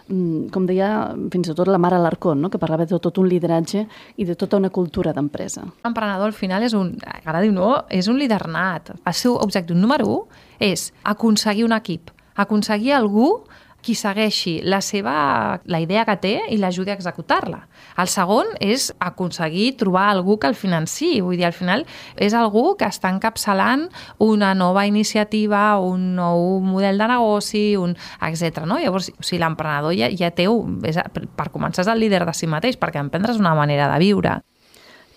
mm, 0.08 0.48
com 0.56 0.64
deia 0.70 1.10
fins 1.34 1.52
i 1.52 1.56
tot 1.58 1.68
la 1.68 1.82
Mara 1.82 2.00
Alarcón, 2.00 2.40
no? 2.40 2.48
que 2.48 2.62
parlava 2.62 2.88
de 2.88 3.02
tot 3.04 3.20
un 3.20 3.28
lideratge 3.28 3.84
i 4.16 4.30
de 4.30 4.38
tota 4.40 4.56
una 4.64 4.72
cultura 4.72 5.12
d'empresa. 5.12 5.66
L'emprenedor 5.84 6.32
al 6.32 6.38
final 6.40 6.64
és 6.64 6.78
un, 6.80 6.94
agradi 7.20 7.52
o 7.52 7.58
no, 7.58 7.74
és 7.92 8.08
un 8.08 8.16
líder 8.22 8.46
nat. 8.48 8.94
El 9.04 9.18
seu 9.18 9.36
objectiu 9.36 9.76
número 9.76 10.08
1 10.08 10.72
és 10.72 10.88
aconseguir 11.04 11.68
un 11.68 11.76
equip 11.76 12.16
aconseguir 12.40 12.94
algú 12.96 13.44
qui 13.82 13.96
segueixi 13.96 14.60
la 14.64 14.82
seva 14.84 15.60
la 15.70 15.80
idea 15.80 16.04
que 16.08 16.16
té 16.20 16.34
i 16.52 16.58
l'ajudi 16.60 16.92
a 16.92 16.98
executar-la. 16.98 17.62
El 18.00 18.10
segon 18.12 18.52
és 18.64 18.90
aconseguir 19.00 19.74
trobar 19.80 20.10
algú 20.10 20.38
que 20.40 20.50
el 20.50 20.56
financi. 20.56 21.20
Vull 21.24 21.38
dir, 21.40 21.48
al 21.48 21.56
final 21.56 21.86
és 22.16 22.36
algú 22.38 22.76
que 22.80 22.90
està 22.90 23.12
encapçalant 23.14 23.88
una 24.24 24.54
nova 24.58 24.86
iniciativa, 24.90 25.80
un 25.80 26.14
nou 26.20 26.60
model 26.66 27.00
de 27.00 27.10
negoci, 27.12 27.64
un 27.80 27.96
etc. 27.96 28.64
No? 28.66 28.80
Llavors, 28.80 29.12
sigui, 29.20 29.42
l'emprenedor 29.44 29.96
ja, 29.98 30.12
ja 30.12 30.32
té... 30.36 30.48
És, 30.90 31.00
per 31.40 31.50
començar, 31.54 31.86
és 31.86 31.92
el 31.92 32.02
líder 32.04 32.26
de 32.28 32.36
si 32.36 32.50
mateix, 32.50 32.80
perquè 32.80 33.02
emprendre 33.02 33.36
és 33.36 33.42
una 33.42 33.56
manera 33.58 33.90
de 33.94 34.00
viure. 34.04 34.40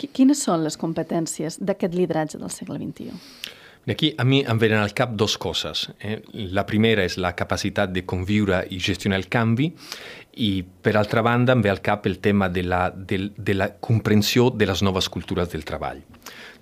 Quines 0.03 0.41
són 0.43 0.65
les 0.65 0.79
competències 0.81 1.59
d'aquest 1.63 1.95
lideratge 1.95 2.41
del 2.41 2.51
segle 2.51 2.79
XXI? 2.81 3.61
Aquí 3.91 4.13
a 4.17 4.23
mi 4.25 4.45
em 4.47 4.59
venen 4.63 4.79
al 4.79 4.93
cap 4.95 5.17
dos 5.19 5.35
coses. 5.43 5.89
Eh? 5.99 6.21
La 6.55 6.63
primera 6.67 7.03
és 7.03 7.17
la 7.19 7.33
capacitat 7.35 7.91
de 7.91 8.05
conviure 8.07 8.61
i 8.71 8.79
gestionar 8.79 9.19
el 9.19 9.27
canvi 9.27 9.73
i 10.39 10.63
per 10.63 10.95
altra 10.97 11.23
banda 11.27 11.57
em 11.57 11.65
ve 11.65 11.71
al 11.73 11.83
cap 11.83 12.07
el 12.07 12.21
tema 12.23 12.49
de 12.49 12.63
la, 12.63 12.85
de, 12.95 13.33
de 13.37 13.55
la 13.55 13.73
comprensió 13.83 14.51
de 14.51 14.71
les 14.71 14.83
noves 14.87 15.11
cultures 15.11 15.51
del 15.51 15.67
treball. 15.67 15.99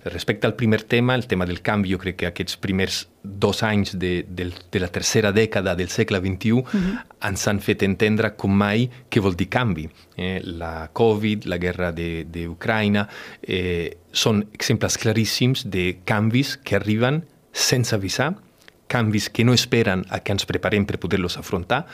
Respecte 0.03 0.47
al 0.47 0.55
primer 0.55 0.83
tema, 0.83 1.15
el 1.15 1.27
tema 1.27 1.45
del 1.45 1.61
canvi, 1.61 1.91
jo 1.93 1.99
crec 2.01 2.17
que 2.17 2.27
aquests 2.29 2.57
primers 2.57 3.03
dos 3.21 3.61
anys 3.63 3.93
de, 3.99 4.25
de, 4.27 4.47
de 4.49 4.79
la 4.81 4.89
tercera 4.89 5.29
dècada 5.31 5.75
del 5.77 5.89
segle 5.93 6.17
XXI 6.19 6.51
uh 6.51 6.63
-huh. 6.63 7.03
ens 7.29 7.47
han 7.47 7.59
fet 7.59 7.83
entendre 7.83 8.35
com 8.35 8.51
mai 8.51 8.89
què 9.09 9.21
vol 9.21 9.35
dir 9.35 9.47
canvi. 9.49 9.89
Eh, 10.17 10.41
la 10.43 10.89
Covid, 10.91 11.45
la 11.45 11.57
guerra 11.57 11.91
d'Ucraïna, 11.91 13.07
eh, 13.41 13.97
són 14.11 14.47
exemples 14.53 14.97
claríssims 14.97 15.69
de 15.69 15.99
canvis 16.03 16.57
que 16.57 16.75
arriben 16.75 17.25
sense 17.51 17.93
avisar, 17.95 18.35
canvis 18.87 19.29
que 19.29 19.43
no 19.43 19.53
esperen 19.53 20.05
a 20.09 20.19
que 20.19 20.31
ens 20.31 20.45
preparem 20.45 20.85
per 20.85 20.99
poder-los 20.99 21.37
afrontar. 21.37 21.85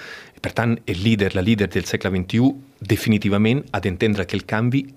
Per 0.42 0.54
tant, 0.54 0.80
el 0.86 1.04
líder, 1.04 1.36
la 1.36 1.42
líder 1.42 1.70
del 1.70 1.86
segle 1.86 2.10
XXI, 2.10 2.56
definitivament 2.80 3.66
ha 3.72 3.80
d'entendre 3.80 4.26
que 4.26 4.36
el 4.36 4.46
canvi 4.46 4.88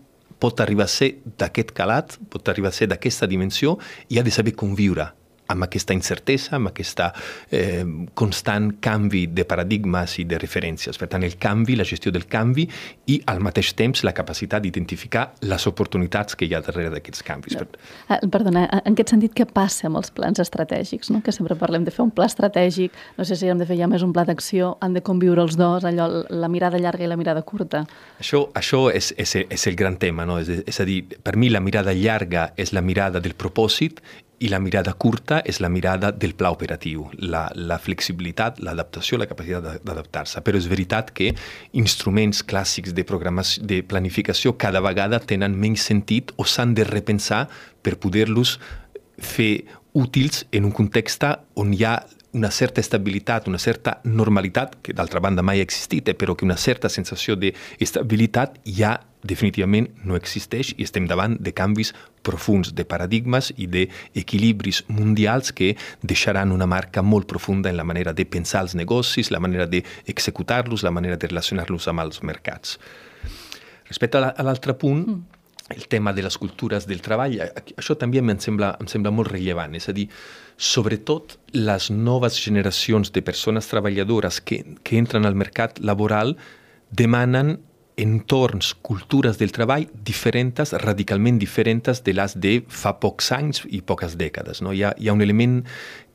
pot 0.41 0.61
arribar 0.65 0.89
a 0.89 0.93
ser 0.93 1.15
d'aquest 1.39 1.73
calat, 1.77 2.17
pot 2.33 2.49
arribar 2.49 2.73
a 2.73 2.77
ser 2.77 2.89
d'aquesta 2.91 3.29
dimensió 3.31 3.77
i 4.09 4.19
ha 4.19 4.27
de 4.27 4.33
saber 4.35 4.57
conviure 4.59 5.11
amb 5.51 5.67
aquesta 5.67 5.95
incertesa, 5.97 6.57
amb 6.59 6.71
aquesta 6.71 7.11
eh, 7.51 7.85
constant 8.15 8.77
canvi 8.83 9.27
de 9.35 9.45
paradigmes 9.49 10.19
i 10.23 10.27
de 10.29 10.39
referències. 10.41 10.99
Per 11.01 11.09
tant, 11.11 11.25
el 11.27 11.37
canvi, 11.41 11.77
la 11.79 11.87
gestió 11.89 12.13
del 12.15 12.27
canvi 12.31 12.67
i 13.11 13.21
al 13.31 13.43
mateix 13.43 13.73
temps 13.79 14.05
la 14.07 14.15
capacitat 14.17 14.63
d'identificar 14.65 15.27
les 15.51 15.67
oportunitats 15.67 16.39
que 16.39 16.47
hi 16.47 16.55
ha 16.55 16.63
darrere 16.65 16.93
d'aquests 16.95 17.27
canvis. 17.27 17.59
No. 17.59 17.67
Ah, 18.09 18.21
perdona, 18.31 18.67
en 18.81 18.95
aquest 18.95 19.15
sentit, 19.15 19.35
què 19.37 19.47
passa 19.51 19.89
amb 19.91 20.01
els 20.01 20.13
plans 20.15 20.41
estratègics? 20.43 21.11
No? 21.15 21.23
Que 21.25 21.35
sempre 21.35 21.59
parlem 21.59 21.87
de 21.87 21.95
fer 21.95 22.05
un 22.07 22.15
pla 22.15 22.29
estratègic, 22.31 22.97
no 23.19 23.27
sé 23.27 23.39
si 23.39 23.51
hem 23.51 23.61
de 23.61 23.69
fer 23.69 23.79
ja 23.81 23.89
més 23.91 24.05
un 24.07 24.15
pla 24.17 24.25
d'acció, 24.29 24.75
han 24.85 24.97
de 24.97 25.05
conviure 25.07 25.43
els 25.43 25.59
dos, 25.61 25.87
allò, 25.89 26.09
la 26.31 26.51
mirada 26.53 26.81
llarga 26.81 27.07
i 27.07 27.11
la 27.11 27.19
mirada 27.21 27.43
curta. 27.47 27.85
Això, 28.21 28.47
això 28.57 28.87
és, 28.95 29.13
és, 29.19 29.37
és 29.43 29.67
el 29.71 29.79
gran 29.79 29.99
tema, 30.01 30.27
no? 30.29 30.39
És, 30.41 30.51
és 30.67 30.81
a 30.81 30.89
dir, 30.89 31.03
per 31.25 31.37
mi 31.41 31.51
la 31.51 31.63
mirada 31.65 31.95
llarga 31.97 32.51
és 32.57 32.75
la 32.77 32.85
mirada 32.85 33.21
del 33.21 33.37
propòsit 33.39 34.01
i 34.41 34.49
la 34.49 34.59
mirada 34.59 34.95
curta 34.97 35.43
és 35.45 35.59
la 35.61 35.69
mirada 35.69 36.11
del 36.17 36.33
pla 36.35 36.49
operatiu, 36.55 37.05
la, 37.21 37.43
la 37.55 37.77
flexibilitat, 37.79 38.63
l'adaptació, 38.65 39.19
la 39.21 39.29
capacitat 39.29 39.85
d'adaptar-se. 39.85 40.41
Però 40.45 40.57
és 40.57 40.69
veritat 40.71 41.13
que 41.17 41.35
instruments 41.77 42.41
clàssics 42.41 42.95
de, 42.97 43.05
de 43.05 43.83
planificació 43.85 44.55
cada 44.57 44.81
vegada 44.81 45.21
tenen 45.21 45.59
menys 45.61 45.85
sentit 45.91 46.33
o 46.41 46.49
s'han 46.49 46.73
de 46.75 46.89
repensar 46.89 47.47
per 47.85 47.99
poder-los 48.01 48.57
fer 49.21 49.67
útils 49.93 50.47
en 50.57 50.65
un 50.65 50.73
context 50.73 51.27
on 51.61 51.75
hi 51.75 51.85
ha 51.85 51.99
una 52.33 52.51
certa 52.51 52.81
estabilitat, 52.81 53.49
una 53.49 53.59
certa 53.59 54.01
normalitat, 54.05 54.77
que 54.83 54.95
d'altra 54.95 55.21
banda 55.21 55.43
mai 55.43 55.61
ha 55.61 55.67
existit, 55.67 56.09
eh, 56.09 56.15
però 56.15 56.37
que 56.37 56.47
una 56.47 56.57
certa 56.57 56.89
sensació 56.89 57.37
d'estabilitat 57.37 58.61
ja 58.65 58.97
definitivament 59.23 59.89
no 60.05 60.17
existeix 60.17 60.75
i 60.77 60.85
estem 60.87 61.07
davant 61.11 61.37
de 61.41 61.53
canvis 61.53 61.93
profuns 62.27 62.73
de 62.77 62.85
paradigmes 62.85 63.51
i 63.57 63.67
d'equilibris 63.71 64.85
mundials 64.89 65.53
que 65.57 65.75
deixaran 66.03 66.53
una 66.53 66.69
marca 66.69 67.03
molt 67.03 67.29
profunda 67.29 67.71
en 67.71 67.77
la 67.77 67.85
manera 67.85 68.13
de 68.13 68.27
pensar 68.27 68.65
els 68.67 68.77
negocis, 68.77 69.31
la 69.31 69.41
manera 69.41 69.67
d'executar-los, 69.67 70.85
la 70.85 70.95
manera 70.95 71.17
de 71.17 71.29
relacionar-los 71.29 71.89
amb 71.89 72.07
els 72.07 72.23
mercats. 72.23 72.79
Respecte 73.89 74.19
a 74.21 74.43
l'altre 74.47 74.77
punt, 74.79 75.07
mm 75.09 75.41
el 75.71 75.87
tema 75.87 76.13
de 76.13 76.23
les 76.23 76.37
cultures 76.37 76.87
del 76.87 77.01
treball, 77.01 77.37
això 77.79 77.95
també 77.99 78.19
em 78.19 78.33
sembla, 78.43 78.75
em 78.83 78.89
sembla 78.91 79.13
molt 79.15 79.31
rellevant. 79.31 79.77
És 79.79 79.89
a 79.89 79.95
dir, 79.95 80.09
sobretot 80.59 81.39
les 81.55 81.91
noves 81.91 82.39
generacions 82.43 83.13
de 83.15 83.23
persones 83.23 83.71
treballadores 83.71 84.41
que, 84.41 84.65
que 84.83 84.99
entren 84.99 85.27
al 85.27 85.39
mercat 85.39 85.79
laboral 85.79 86.37
demanen 86.91 87.61
entorns, 88.01 88.75
cultures 88.83 89.39
del 89.39 89.53
treball 89.53 89.87
diferents, 89.93 90.73
radicalment 90.83 91.39
diferents 91.39 92.03
de 92.05 92.15
les 92.17 92.37
de 92.37 92.55
fa 92.69 92.95
pocs 93.03 93.31
anys 93.37 93.65
i 93.69 93.83
poques 93.83 94.17
dècades. 94.21 94.63
No? 94.65 94.73
Hi, 94.73 94.85
ha, 94.89 94.95
hi 94.99 95.11
ha 95.11 95.17
un 95.17 95.23
element 95.25 95.61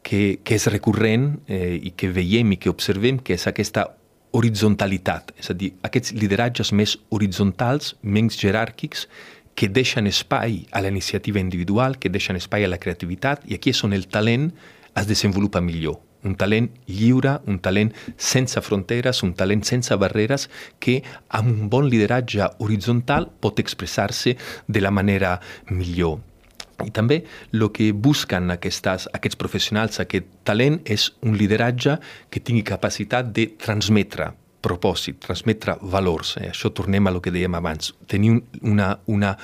que, 0.06 0.40
que 0.44 0.58
és 0.58 0.68
recurrent 0.74 1.32
eh, 1.48 1.78
i 1.78 1.94
que 1.98 2.12
veiem 2.14 2.56
i 2.56 2.60
que 2.62 2.74
observem, 2.74 3.22
que 3.22 3.38
és 3.38 3.48
aquesta 3.50 3.88
horizontalitat, 4.36 5.32
és 5.40 5.50
a 5.50 5.56
dir, 5.56 5.72
aquests 5.88 6.12
lideratges 6.20 6.74
més 6.76 6.98
horitzontals, 7.16 7.94
menys 8.04 8.38
jeràrquics, 8.42 9.08
que 9.56 9.70
deixen 9.72 10.10
espai 10.10 10.66
a 10.76 10.82
la 10.84 10.92
iniciativa 10.92 11.40
individual, 11.40 11.96
que 11.98 12.12
deixen 12.12 12.36
espai 12.36 12.66
a 12.66 12.72
la 12.72 12.82
creativitat, 12.82 13.46
i 13.48 13.56
aquí 13.56 13.72
és 13.72 13.84
on 13.88 13.96
el 13.96 14.10
talent 14.12 14.50
es 14.96 15.08
desenvolupa 15.08 15.64
millor. 15.64 16.02
Un 16.26 16.36
talent 16.36 16.70
lliure, 16.90 17.38
un 17.48 17.60
talent 17.64 17.92
sense 18.18 18.62
fronteres, 18.66 19.22
un 19.24 19.34
talent 19.38 19.64
sense 19.68 19.96
barreres, 20.02 20.50
que 20.80 21.02
amb 21.30 21.52
un 21.52 21.70
bon 21.70 21.90
lideratge 21.90 22.50
horitzontal 22.60 23.30
pot 23.40 23.62
expressar-se 23.62 24.36
de 24.68 24.82
la 24.82 24.92
manera 24.92 25.38
millor. 25.70 26.20
I 26.84 26.92
també 26.92 27.22
el 27.54 27.70
que 27.72 27.92
busquen 27.94 28.52
aquestes, 28.52 29.08
aquests 29.16 29.40
professionals, 29.40 30.02
aquest 30.02 30.28
talent, 30.44 30.82
és 30.84 31.12
un 31.24 31.38
lideratge 31.40 32.00
que 32.30 32.44
tingui 32.44 32.66
capacitat 32.68 33.32
de 33.32 33.48
transmetre 33.62 34.34
propòsit, 34.66 35.22
transmetre 35.28 35.78
valors. 35.94 36.36
Eh? 36.42 36.50
Això 36.52 36.72
tornem 36.74 37.08
a 37.08 37.14
lo 37.14 37.22
que 37.22 37.34
dèiem 37.34 37.56
abans. 37.58 37.94
Tenir 38.10 38.40
una, 38.62 38.96
una, 39.06 39.36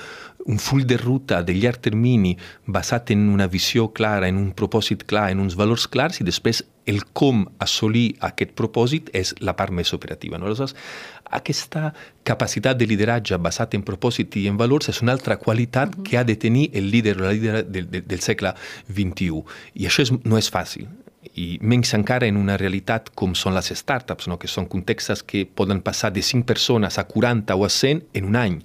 un 0.46 0.58
full 0.58 0.84
de 0.88 0.98
ruta 0.98 1.42
de 1.46 1.54
llarg 1.54 1.80
termini 1.82 2.34
basat 2.66 3.12
en 3.14 3.28
una 3.30 3.46
visió 3.46 3.88
clara, 3.94 4.28
en 4.28 4.40
un 4.40 4.50
propòsit 4.58 5.06
clar, 5.06 5.30
en 5.32 5.42
uns 5.42 5.56
valors 5.58 5.86
clars 5.90 6.20
i 6.20 6.26
després 6.26 6.64
el 6.90 7.04
com 7.14 7.44
assolir 7.62 8.16
aquest 8.26 8.56
propòsit 8.58 9.12
és 9.14 9.36
la 9.40 9.54
part 9.58 9.74
més 9.74 9.92
operativa. 9.94 10.38
No? 10.38 10.48
Aleshores, 10.50 10.74
aquesta 11.30 11.92
capacitat 12.26 12.78
de 12.78 12.88
lideratge 12.90 13.38
basat 13.38 13.76
en 13.78 13.86
propòsit 13.86 14.34
i 14.40 14.48
en 14.50 14.58
valors 14.58 14.90
és 14.90 14.98
una 15.04 15.14
altra 15.14 15.38
qualitat 15.38 15.94
uh 15.94 16.00
-huh. 16.00 16.08
que 16.08 16.18
ha 16.18 16.24
de 16.24 16.36
tenir 16.36 16.70
el 16.74 16.90
líder 16.90 17.20
o 17.20 17.24
la 17.24 17.32
líder 17.32 17.64
del, 17.70 17.90
del, 17.90 18.06
del 18.06 18.20
segle 18.20 18.54
XXI. 18.88 19.42
I 19.74 19.86
això 19.86 20.02
és, 20.02 20.12
no 20.24 20.38
és 20.38 20.50
fàcil 20.50 20.88
i 21.34 21.58
menys 21.62 21.94
encara 21.96 22.28
en 22.28 22.36
una 22.36 22.58
realitat 22.60 23.10
com 23.16 23.36
són 23.38 23.54
les 23.56 23.70
startups, 23.78 24.28
no? 24.28 24.38
que 24.38 24.50
són 24.50 24.68
contextes 24.68 25.22
que 25.24 25.46
poden 25.46 25.80
passar 25.84 26.12
de 26.12 26.22
5 26.22 26.44
persones 26.48 26.98
a 26.98 27.06
40 27.08 27.56
o 27.56 27.64
a 27.64 27.70
100 27.70 28.02
en 28.18 28.28
un 28.28 28.36
any. 28.36 28.58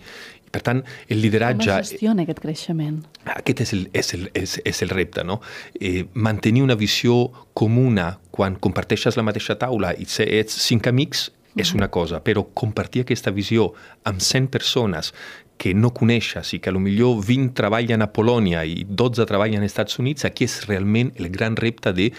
Per 0.51 0.61
tant, 0.63 0.81
el 1.11 1.21
lideratge... 1.21 1.69
Com 1.69 1.79
es 1.83 1.91
gestiona 1.91 2.23
aquest 2.23 2.39
creixement? 2.43 2.99
Aquest 3.35 3.63
és 3.65 3.73
el, 3.75 3.87
és 3.95 4.13
el, 4.15 4.27
és, 4.33 4.57
és 4.65 4.83
el 4.83 4.93
repte, 4.95 5.23
no? 5.27 5.41
Eh, 5.79 6.05
mantenir 6.13 6.63
una 6.63 6.77
visió 6.79 7.27
comuna 7.57 8.13
quan 8.31 8.55
comparteixes 8.55 9.19
la 9.19 9.25
mateixa 9.27 9.57
taula 9.59 9.93
i 9.93 10.07
ets 10.07 10.61
cinc 10.63 10.87
amics 10.87 11.27
és 11.57 11.73
una 11.73 11.89
cosa, 11.89 12.21
però 12.21 12.43
compartir 12.53 13.01
aquesta 13.03 13.31
visió 13.33 13.71
amb 14.05 14.21
100 14.21 14.51
persones 14.53 15.11
que 15.57 15.73
no 15.73 15.89
coneixes 15.89 16.53
i 16.53 16.59
que 16.61 16.71
millor 16.71 17.17
20 17.25 17.55
treballen 17.57 18.05
a 18.05 18.11
Polònia 18.13 18.61
i 18.63 18.83
12 18.85 19.25
treballen 19.25 19.65
als 19.65 19.73
Estats 19.73 19.97
Units, 19.99 20.25
aquí 20.25 20.45
és 20.45 20.67
realment 20.67 21.11
el 21.17 21.31
gran 21.33 21.57
repte 21.57 21.93
de 21.97 22.11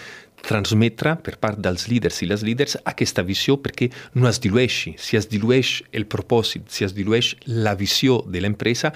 transmetre 0.46 1.16
per 1.24 1.36
part 1.42 1.58
dels 1.60 1.88
líders 1.90 2.22
i 2.22 2.28
les 2.30 2.44
líders 2.46 2.76
aquesta 2.84 3.24
visió 3.26 3.58
perquè 3.62 3.90
no 4.14 4.28
es 4.28 4.40
dilueixi. 4.40 4.94
Si 4.98 5.18
es 5.18 5.28
dilueix 5.28 5.82
el 5.92 6.06
propòsit, 6.06 6.68
si 6.72 6.86
es 6.86 6.94
dilueix 6.96 7.34
la 7.46 7.74
visió 7.74 8.22
de 8.26 8.42
l'empresa, 8.44 8.92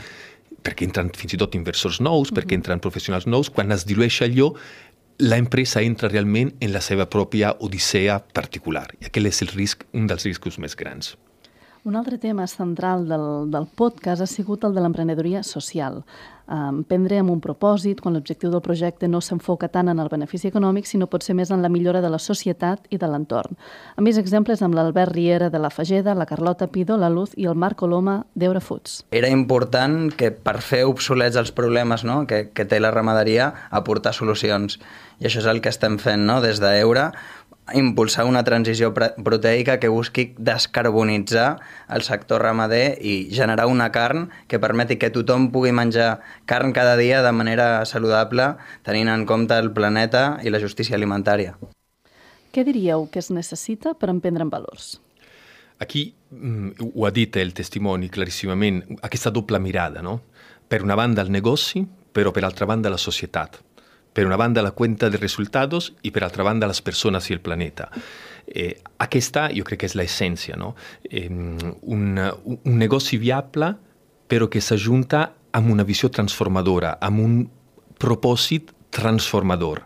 perquè 0.62 0.86
entren 0.86 1.10
fins 1.16 1.34
i 1.34 1.40
tot 1.40 1.54
inversors 1.58 2.00
nous, 2.00 2.30
mm 2.30 2.34
-hmm. 2.34 2.38
perquè 2.38 2.54
entren 2.54 2.80
professionals 2.80 3.26
nous, 3.26 3.50
quan 3.50 3.72
es 3.72 3.84
dilueix 3.84 4.22
allò, 4.22 4.54
la 5.18 5.36
empresa 5.36 5.82
entra 5.82 6.08
realment 6.08 6.54
en 6.60 6.72
la 6.72 6.80
seva 6.80 7.06
pròpia 7.06 7.56
odissea 7.60 8.18
particular. 8.18 8.88
I 9.00 9.06
aquest 9.06 9.26
és 9.26 9.42
el 9.42 9.48
risc, 9.48 9.84
un 9.92 10.06
dels 10.06 10.24
riscos 10.24 10.58
més 10.58 10.74
grans. 10.74 11.16
Un 11.84 11.96
altre 11.96 12.16
tema 12.16 12.46
central 12.46 13.08
del, 13.08 13.50
del 13.50 13.66
podcast 13.66 14.22
ha 14.22 14.26
sigut 14.30 14.62
el 14.62 14.76
de 14.76 14.84
l'emprenedoria 14.84 15.42
social 15.42 16.04
emprendre 16.52 17.18
amb 17.20 17.30
un 17.30 17.40
propòsit, 17.40 18.00
quan 18.02 18.14
l'objectiu 18.16 18.50
del 18.50 18.62
projecte 18.64 19.08
no 19.08 19.20
s'enfoca 19.22 19.68
tant 19.72 19.88
en 19.88 20.00
el 20.02 20.10
benefici 20.12 20.50
econòmic, 20.50 20.86
sinó 20.86 21.06
pot 21.06 21.22
ser 21.22 21.34
més 21.38 21.50
en 21.50 21.62
la 21.62 21.70
millora 21.72 22.02
de 22.02 22.10
la 22.10 22.18
societat 22.18 22.86
i 22.90 22.98
de 22.98 23.08
l'entorn. 23.08 23.56
A 23.96 24.02
més 24.02 24.18
exemples 24.18 24.62
amb 24.62 24.74
l'Albert 24.74 25.14
Riera 25.14 25.50
de 25.50 25.58
la 25.58 25.70
Fageda, 25.70 26.14
la 26.14 26.26
Carlota 26.26 26.68
Pido, 26.68 26.96
la 26.96 27.10
Luz 27.10 27.32
i 27.36 27.46
el 27.46 27.54
Marc 27.54 27.78
Coloma 27.78 28.22
d'Eura 28.34 28.60
Foods. 28.60 29.02
Era 29.10 29.30
important 29.30 30.10
que 30.16 30.32
per 30.32 30.58
fer 30.60 30.84
obsolets 30.88 31.38
els 31.38 31.52
problemes 31.52 32.04
no? 32.04 32.22
que, 32.26 32.48
que 32.52 32.66
té 32.66 32.80
la 32.80 32.90
ramaderia, 32.90 33.52
aportar 33.70 34.12
solucions. 34.12 34.78
I 35.22 35.28
això 35.28 35.40
és 35.40 35.46
el 35.46 35.62
que 35.62 35.70
estem 35.70 35.98
fent 36.02 36.26
no? 36.26 36.40
des 36.42 36.60
d'Eura, 36.60 37.12
impulsar 37.74 38.24
una 38.26 38.42
transició 38.44 38.92
proteica 38.92 39.78
que 39.80 39.88
busqui 39.88 40.34
descarbonitzar 40.38 41.60
el 41.88 42.02
sector 42.02 42.42
ramader 42.42 42.98
i 43.00 43.28
generar 43.30 43.66
una 43.70 43.90
carn 43.92 44.30
que 44.48 44.58
permeti 44.58 44.98
que 44.98 45.12
tothom 45.14 45.50
pugui 45.54 45.72
menjar 45.72 46.20
carn 46.46 46.72
cada 46.72 46.96
dia 46.96 47.22
de 47.22 47.32
manera 47.32 47.84
saludable, 47.86 48.56
tenint 48.82 49.08
en 49.08 49.26
compte 49.26 49.56
el 49.58 49.72
planeta 49.72 50.40
i 50.42 50.50
la 50.50 50.60
justícia 50.60 50.98
alimentària. 50.98 51.54
Què 52.52 52.66
diríeu 52.66 53.06
que 53.08 53.22
es 53.22 53.30
necessita 53.30 53.94
per 53.94 54.10
emprendre 54.12 54.44
en 54.44 54.50
valors? 54.52 54.98
Aquí 55.80 56.12
mm, 56.30 56.92
ho 56.94 57.06
ha 57.06 57.10
dit 57.14 57.36
el 57.40 57.54
testimoni 57.56 58.10
claríssimament, 58.12 58.82
aquesta 59.02 59.30
doble 59.30 59.58
mirada, 59.58 60.02
no? 60.02 60.20
Per 60.68 60.82
una 60.82 60.96
banda 60.98 61.22
el 61.22 61.32
negoci, 61.32 61.86
però 62.12 62.32
per 62.32 62.44
altra 62.44 62.66
banda 62.68 62.92
la 62.92 63.00
societat. 63.00 63.62
Per 64.12 64.26
una 64.26 64.36
banda 64.36 64.62
la 64.62 64.74
cuenta 64.76 65.08
de 65.10 65.16
resultados 65.16 65.92
i 66.02 66.10
per 66.12 66.22
altra 66.24 66.44
banda 66.44 66.68
les 66.68 66.82
persones 66.84 67.30
i 67.30 67.36
el 67.36 67.40
planeta. 67.40 67.88
Eh, 68.46 68.82
aquesta 69.00 69.48
jo 69.54 69.64
crec 69.64 69.82
que 69.82 69.88
és 69.88 69.96
l'essència, 69.96 70.58
no? 70.60 70.74
Eh, 71.08 71.28
un, 71.30 72.04
un 72.18 72.76
negoci 72.78 73.16
viable 73.16 73.72
però 74.28 74.48
que 74.48 74.60
s'ajunta 74.64 75.26
amb 75.52 75.70
una 75.72 75.84
visió 75.84 76.08
transformadora, 76.08 76.96
amb 77.00 77.20
un 77.20 77.34
propòsit 78.00 78.72
transformador 78.92 79.82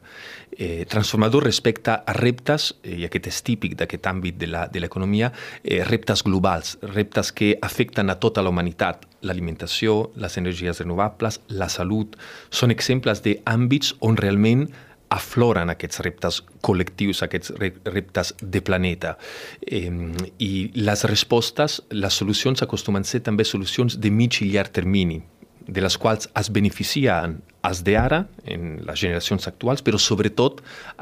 transformador 0.88 1.44
respecte 1.44 1.90
a 1.90 2.12
reptes, 2.16 2.74
eh, 2.82 2.96
i 3.00 3.04
aquest 3.04 3.26
és 3.28 3.42
típic 3.42 3.76
d'aquest 3.76 4.06
àmbit 4.06 4.38
de 4.38 4.80
l'economia, 4.80 5.32
eh, 5.62 5.84
reptes 5.84 6.22
globals, 6.24 6.78
reptes 6.82 7.32
que 7.32 7.58
afecten 7.60 8.10
a 8.10 8.18
tota 8.18 8.42
la 8.42 8.50
humanitat. 8.50 9.06
L'alimentació, 9.22 10.12
les 10.16 10.36
energies 10.38 10.80
renovables, 10.80 11.40
la 11.48 11.68
salut, 11.68 12.16
són 12.50 12.70
exemples 12.70 13.22
d'àmbits 13.22 13.94
on 14.00 14.16
realment 14.16 14.68
afloren 15.08 15.70
aquests 15.70 16.00
reptes 16.00 16.40
col·lectius, 16.66 17.22
aquests 17.22 17.52
reptes 17.84 18.34
de 18.40 18.62
planeta. 18.62 19.16
Eh, 19.60 19.90
I 20.38 20.70
les 20.74 21.04
respostes, 21.04 21.82
les 21.90 22.14
solucions 22.14 22.62
acostumen 22.62 23.02
a 23.02 23.04
ser 23.04 23.20
també 23.20 23.44
solucions 23.44 24.00
de 24.00 24.10
mig 24.10 24.40
i 24.42 24.50
llarg 24.50 24.72
termini, 24.72 25.22
de 25.66 25.82
les 25.82 25.96
quals 25.98 26.28
es 26.38 26.50
beneficien 26.54 27.40
els 27.66 27.82
d'ara, 27.82 28.20
en 28.46 28.76
les 28.86 29.00
generacions 29.00 29.48
actuals, 29.50 29.82
però 29.82 29.98
sobretot 29.98 30.60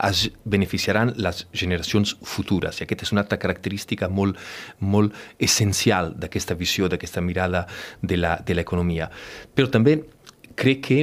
es 0.08 0.28
beneficiaran 0.48 1.12
les 1.20 1.44
generacions 1.52 2.14
futures. 2.24 2.80
I 2.80 2.86
aquesta 2.86 3.04
és 3.04 3.12
una 3.12 3.24
altra 3.24 3.38
característica 3.42 4.08
molt, 4.08 4.40
molt 4.80 5.12
essencial 5.38 6.14
d'aquesta 6.16 6.56
visió, 6.56 6.88
d'aquesta 6.88 7.20
mirada 7.20 7.66
de 8.00 8.56
l'economia. 8.56 9.10
Però 9.54 9.68
també 9.68 10.00
crec 10.56 10.80
que 10.86 10.98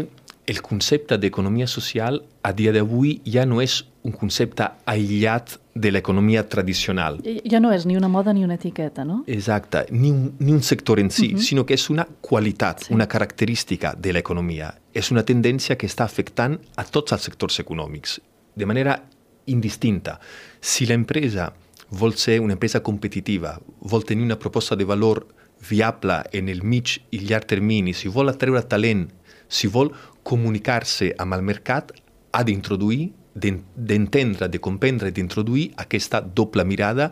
el 0.45 0.61
concepte 0.61 1.17
d'economia 1.17 1.67
social 1.67 2.21
a 2.43 2.51
dia 2.53 2.73
d'avui 2.73 3.19
ja 3.25 3.45
no 3.45 3.61
és 3.61 3.81
un 4.03 4.13
concepte 4.17 4.65
aïllat 4.89 5.59
de 5.73 5.91
l'economia 5.91 6.43
tradicional. 6.49 7.19
Ja 7.45 7.61
no 7.61 7.71
és 7.71 7.85
ni 7.85 7.95
una 7.95 8.09
moda 8.11 8.33
ni 8.33 8.43
una 8.43 8.57
etiqueta, 8.57 9.05
no? 9.05 9.21
Exacte, 9.27 9.85
ni 9.91 10.11
un, 10.11 10.33
ni 10.39 10.51
un 10.51 10.63
sector 10.63 10.99
en 10.99 11.11
si, 11.11 11.33
uh 11.33 11.37
-huh. 11.37 11.41
sinó 11.41 11.65
que 11.65 11.73
és 11.73 11.89
una 11.89 12.07
qualitat, 12.21 12.83
sí. 12.83 12.93
una 12.93 13.07
característica 13.07 13.95
de 13.95 14.13
l'economia. 14.13 14.73
És 14.93 15.11
una 15.11 15.23
tendència 15.23 15.77
que 15.77 15.87
està 15.87 16.03
afectant 16.03 16.59
a 16.75 16.83
tots 16.83 17.11
els 17.11 17.21
sectors 17.21 17.59
econòmics, 17.59 18.19
de 18.55 18.65
manera 18.65 19.03
indistinta. 19.45 20.19
Si 20.59 20.85
l'empresa 20.85 21.53
vol 21.89 22.15
ser 22.15 22.39
una 22.39 22.53
empresa 22.53 22.81
competitiva, 22.81 23.59
vol 23.79 24.03
tenir 24.03 24.23
una 24.23 24.39
proposta 24.39 24.75
de 24.75 24.85
valor 24.85 25.27
viable 25.69 26.23
en 26.31 26.49
el 26.49 26.63
mig 26.63 27.01
i 27.11 27.19
llarg 27.19 27.45
termini, 27.45 27.93
si 27.93 28.07
vol 28.07 28.29
atreure 28.29 28.63
talent, 28.63 29.09
si 29.47 29.67
vol 29.67 29.91
comunicar-se 30.23 31.11
amb 31.19 31.35
el 31.37 31.43
mercat, 31.45 31.91
ha 32.31 32.43
d'introduir, 32.47 33.11
d'entendre, 33.33 34.49
de 34.51 34.59
comprendre, 34.59 35.11
d'introduir 35.11 35.71
aquesta 35.79 36.19
doble 36.21 36.65
mirada 36.67 37.11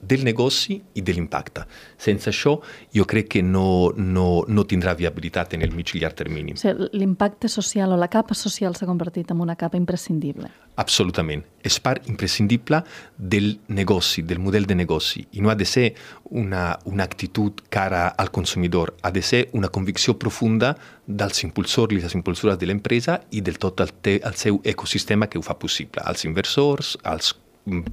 del 0.00 0.24
negoci 0.24 0.80
i 0.94 1.02
de 1.02 1.12
l'impacte. 1.12 1.66
Sense 2.00 2.30
això, 2.32 2.56
jo 2.96 3.04
crec 3.08 3.28
que 3.36 3.42
no, 3.42 3.92
no, 3.96 4.44
no 4.48 4.64
tindrà 4.64 4.94
viabilitat 4.96 5.54
en 5.54 5.62
el 5.66 5.74
mig 5.76 5.92
i 5.94 6.00
llarg 6.00 6.16
termini. 6.18 6.56
O 6.56 6.60
sigui, 6.60 6.88
l'impacte 6.96 7.50
social 7.52 7.92
o 7.92 8.00
la 8.00 8.08
capa 8.12 8.34
social 8.34 8.76
s'ha 8.76 8.88
convertit 8.88 9.30
en 9.30 9.44
una 9.44 9.56
capa 9.60 9.78
imprescindible. 9.80 10.50
Absolutament. 10.80 11.44
És 11.60 11.76
part 11.82 12.06
imprescindible 12.08 12.80
del 13.18 13.58
negoci, 13.68 14.22
del 14.24 14.40
model 14.40 14.64
de 14.66 14.78
negoci. 14.78 15.26
I 15.36 15.42
no 15.44 15.50
ha 15.52 15.58
de 15.58 15.66
ser 15.68 15.90
una, 16.30 16.78
una 16.88 17.04
actitud 17.04 17.60
cara 17.68 18.06
al 18.08 18.30
consumidor, 18.30 18.94
ha 19.02 19.10
de 19.10 19.20
ser 19.20 19.48
una 19.52 19.68
convicció 19.68 20.16
profunda 20.18 20.72
dels 21.06 21.44
impulsors 21.44 21.92
i 21.92 22.00
les 22.00 22.14
impulsores 22.14 22.56
de 22.58 22.70
l'empresa 22.70 23.18
i 23.30 23.42
del 23.44 23.58
tot 23.58 23.82
el, 23.84 23.92
te, 24.00 24.20
el 24.24 24.38
seu 24.40 24.60
ecosistema 24.64 25.28
que 25.28 25.38
ho 25.38 25.44
fa 25.44 25.58
possible, 25.58 26.00
als 26.06 26.24
inversors, 26.24 26.96
als 27.04 27.34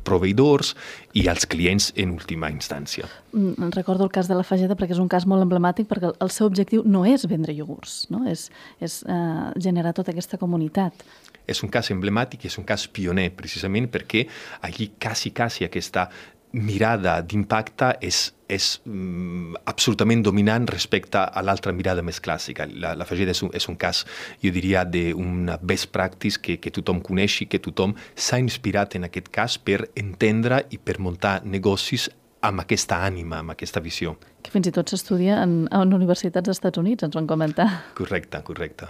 proveïdors 0.08 0.74
i 1.18 1.28
als 1.28 1.46
clients 1.50 1.92
en 2.00 2.14
última 2.16 2.50
instància. 2.54 3.08
Mm, 3.34 3.72
recordo 3.76 4.06
el 4.06 4.12
cas 4.12 4.30
de 4.30 4.38
la 4.38 4.46
Fageda 4.48 4.78
perquè 4.80 4.96
és 4.96 5.02
un 5.04 5.10
cas 5.12 5.28
molt 5.28 5.44
emblemàtic 5.44 5.90
perquè 5.90 6.14
el 6.24 6.32
seu 6.34 6.48
objectiu 6.48 6.86
no 6.86 7.04
és 7.06 7.28
vendre 7.28 7.54
iogurts, 7.54 8.08
no? 8.14 8.24
és, 8.30 8.48
és 8.80 9.02
uh, 9.08 9.52
generar 9.60 9.94
tota 9.98 10.14
aquesta 10.16 10.40
comunitat. 10.40 11.06
És 11.48 11.62
un 11.64 11.72
cas 11.72 11.92
emblemàtic, 11.94 12.48
és 12.48 12.58
un 12.60 12.66
cas 12.68 12.88
pioner 12.92 13.30
precisament 13.36 13.88
perquè 13.92 14.26
allí 14.68 14.92
quasi, 15.00 15.32
quasi 15.32 15.68
aquesta 15.68 16.10
mirada 16.52 17.20
d'impacte 17.22 17.92
és, 18.02 18.22
és 18.48 18.68
mm, 18.86 19.60
absolutament 19.68 20.24
dominant 20.24 20.68
respecte 20.70 21.20
a 21.20 21.44
l'altra 21.44 21.74
mirada 21.76 22.04
més 22.06 22.22
clàssica. 22.24 22.68
La, 22.72 22.94
la 22.98 23.08
Fageda 23.08 23.36
és 23.36 23.44
un, 23.44 23.52
és 23.58 23.68
un 23.68 23.76
cas, 23.80 24.04
jo 24.44 24.54
diria, 24.56 24.86
d'una 24.88 25.60
best 25.62 25.92
practice 25.92 26.40
que, 26.42 26.58
que 26.64 26.74
tothom 26.74 27.02
coneixi, 27.04 27.50
que 27.52 27.60
tothom 27.64 27.96
s'ha 28.16 28.40
inspirat 28.44 28.96
en 28.98 29.10
aquest 29.10 29.30
cas 29.34 29.60
per 29.60 29.84
entendre 29.96 30.64
i 30.72 30.80
per 30.80 31.00
muntar 31.04 31.42
negocis 31.46 32.10
amb 32.48 32.64
aquesta 32.64 33.02
ànima, 33.04 33.42
amb 33.42 33.56
aquesta 33.58 33.84
visió 33.84 34.16
que 34.48 34.54
fins 34.54 34.70
i 34.70 34.74
tot 34.74 34.88
s'estudia 34.92 35.42
en, 35.44 35.66
en 35.76 35.94
universitats 35.96 36.46
dels 36.48 36.58
Estats 36.58 36.80
Units, 36.80 37.04
ens 37.04 37.16
van 37.18 37.28
comentar. 37.28 37.68
Correcte, 37.98 38.40
correcte. 38.48 38.88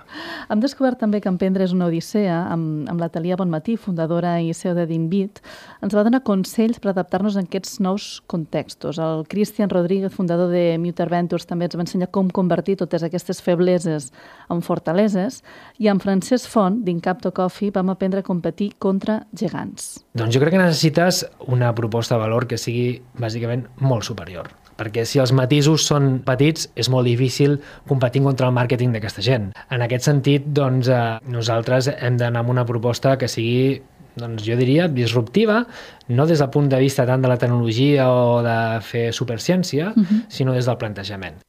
Hem 0.54 0.62
descobert 0.62 1.02
també 1.02 1.22
que 1.24 1.32
Emprendre 1.32 1.66
és 1.66 1.74
una 1.74 1.88
odissea, 1.90 2.38
amb, 2.54 2.86
amb 2.92 3.02
la 3.02 3.10
Talia 3.14 3.38
Bonmatí, 3.40 3.78
fundadora 3.82 4.36
i 4.44 4.54
CEO 4.58 4.76
de 4.78 4.86
Dinbit, 4.90 5.42
ens 5.84 5.96
va 5.98 6.06
donar 6.06 6.22
consells 6.28 6.78
per 6.84 6.92
adaptar-nos 6.94 7.38
a 7.38 7.44
aquests 7.48 7.80
nous 7.84 8.08
contextos. 8.30 9.02
El 9.02 9.26
Christian 9.32 9.74
Rodríguez, 9.74 10.14
fundador 10.14 10.54
de 10.54 10.78
Muter 10.82 11.10
Ventures, 11.12 11.48
també 11.50 11.68
ens 11.68 11.78
va 11.78 11.86
ensenyar 11.88 12.12
com 12.14 12.30
convertir 12.30 12.78
totes 12.84 13.06
aquestes 13.08 13.42
febleses 13.44 14.12
en 14.54 14.62
fortaleses, 14.62 15.42
i 15.82 15.90
amb 15.90 16.04
Francesc 16.04 16.50
Font, 16.52 16.84
d'Incapto 16.86 17.34
Coffee, 17.34 17.74
vam 17.74 17.92
aprendre 17.94 18.22
a 18.22 18.28
competir 18.28 18.74
contra 18.78 19.24
gegants. 19.34 19.98
Doncs 20.18 20.36
jo 20.36 20.44
crec 20.44 20.56
que 20.56 20.62
necessites 20.62 21.26
una 21.48 21.74
proposta 21.76 22.16
de 22.16 22.26
valor 22.28 22.48
que 22.48 22.62
sigui 22.62 23.02
bàsicament 23.18 23.68
molt 23.82 24.06
superior 24.08 24.54
perquè 24.78 25.06
si 25.06 25.20
els 25.20 25.34
matisos 25.34 25.86
són 25.90 26.20
petits 26.26 26.70
és 26.76 26.90
molt 26.94 27.10
difícil 27.10 27.58
competir 27.90 28.24
contra 28.24 28.48
el 28.48 28.56
màrqueting 28.56 28.94
d'aquesta 28.94 29.26
gent. 29.26 29.52
En 29.74 29.84
aquest 29.84 30.08
sentit, 30.10 30.48
doncs, 30.48 30.88
eh, 30.88 31.20
nosaltres 31.26 31.92
hem 31.98 32.18
d'anar 32.18 32.46
amb 32.46 32.54
una 32.56 32.66
proposta 32.66 33.18
que 33.18 33.28
sigui 33.28 33.82
doncs 34.18 34.46
jo 34.46 34.56
diria 34.58 34.88
disruptiva, 34.90 35.66
no 36.10 36.26
des 36.26 36.40
del 36.42 36.50
punt 36.50 36.70
de 36.70 36.80
vista 36.82 37.06
tant 37.06 37.22
de 37.22 37.30
la 37.30 37.38
tecnologia 37.38 38.10
o 38.10 38.42
de 38.46 38.58
fer 38.82 39.12
superciència, 39.14 39.94
uh 39.94 40.00
mhm. 40.00 40.06
-huh. 40.06 40.26
sinó 40.28 40.54
des 40.54 40.66
del 40.66 40.78
plantejament. 40.78 41.47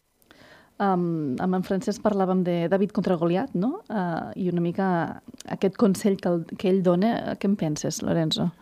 Um, 0.78 1.34
amb 1.42 1.56
en 1.58 1.64
Francesc 1.66 2.04
parlàvem 2.04 2.44
de 2.46 2.68
David 2.70 2.92
contra 2.94 3.16
Goliat, 3.18 3.56
no? 3.58 3.80
Uh, 3.90 4.30
I 4.38 4.46
una 4.52 4.62
mica 4.62 4.88
aquest 5.50 5.74
consell 5.80 6.20
que, 6.22 6.30
el, 6.30 6.44
que 6.54 6.70
ell 6.70 6.84
dona, 6.86 7.34
què 7.34 7.50
en 7.50 7.56
penses, 7.58 7.98
Lorenzo? 8.06 8.52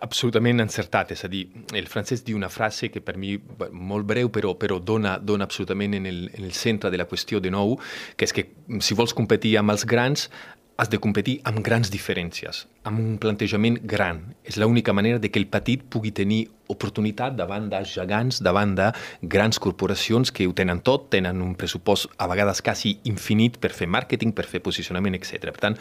absolutament 0.00 0.62
encertat, 0.62 1.10
és 1.12 1.24
a 1.26 1.28
dir, 1.28 1.42
el 1.76 1.88
francès 1.92 2.22
diu 2.24 2.38
una 2.38 2.48
frase 2.48 2.88
que 2.88 3.02
per 3.04 3.18
mi 3.20 3.34
molt 3.36 4.06
breu 4.08 4.30
però, 4.32 4.54
però 4.56 4.78
dona, 4.80 5.16
dona 5.20 5.44
absolutament 5.44 5.98
en 5.98 6.06
el, 6.08 6.22
en 6.32 6.46
el 6.46 6.54
centre 6.56 6.90
de 6.90 7.00
la 7.00 7.08
qüestió 7.10 7.40
de 7.42 7.52
nou, 7.52 7.76
que 8.16 8.24
és 8.24 8.32
que 8.32 8.46
si 8.80 8.96
vols 8.96 9.12
competir 9.16 9.56
amb 9.60 9.74
els 9.74 9.84
grans 9.84 10.30
has 10.76 10.90
de 10.92 11.00
competir 11.00 11.38
amb 11.48 11.60
grans 11.64 11.90
diferències, 11.92 12.64
amb 12.88 13.00
un 13.00 13.16
plantejament 13.20 13.78
gran. 13.84 14.22
És 14.44 14.58
l'única 14.60 14.92
manera 14.96 15.20
de 15.20 15.30
que 15.32 15.40
el 15.40 15.48
petit 15.52 15.84
pugui 15.88 16.12
tenir 16.12 16.46
oportunitat 16.72 17.36
davant 17.36 17.68
de 17.70 17.82
gegants, 17.86 18.40
davant 18.42 18.74
de 18.76 18.90
grans 19.22 19.58
corporacions 19.62 20.32
que 20.32 20.46
ho 20.46 20.54
tenen 20.56 20.82
tot, 20.86 21.08
tenen 21.12 21.42
un 21.42 21.54
pressupost 21.58 22.10
a 22.18 22.28
vegades 22.30 22.62
quasi 22.64 22.96
infinit 23.08 23.58
per 23.62 23.72
fer 23.76 23.88
màrqueting, 23.90 24.34
per 24.36 24.46
fer 24.50 24.62
posicionament, 24.64 25.16
etc. 25.18 25.50
Per 25.50 25.62
tant, 25.62 25.78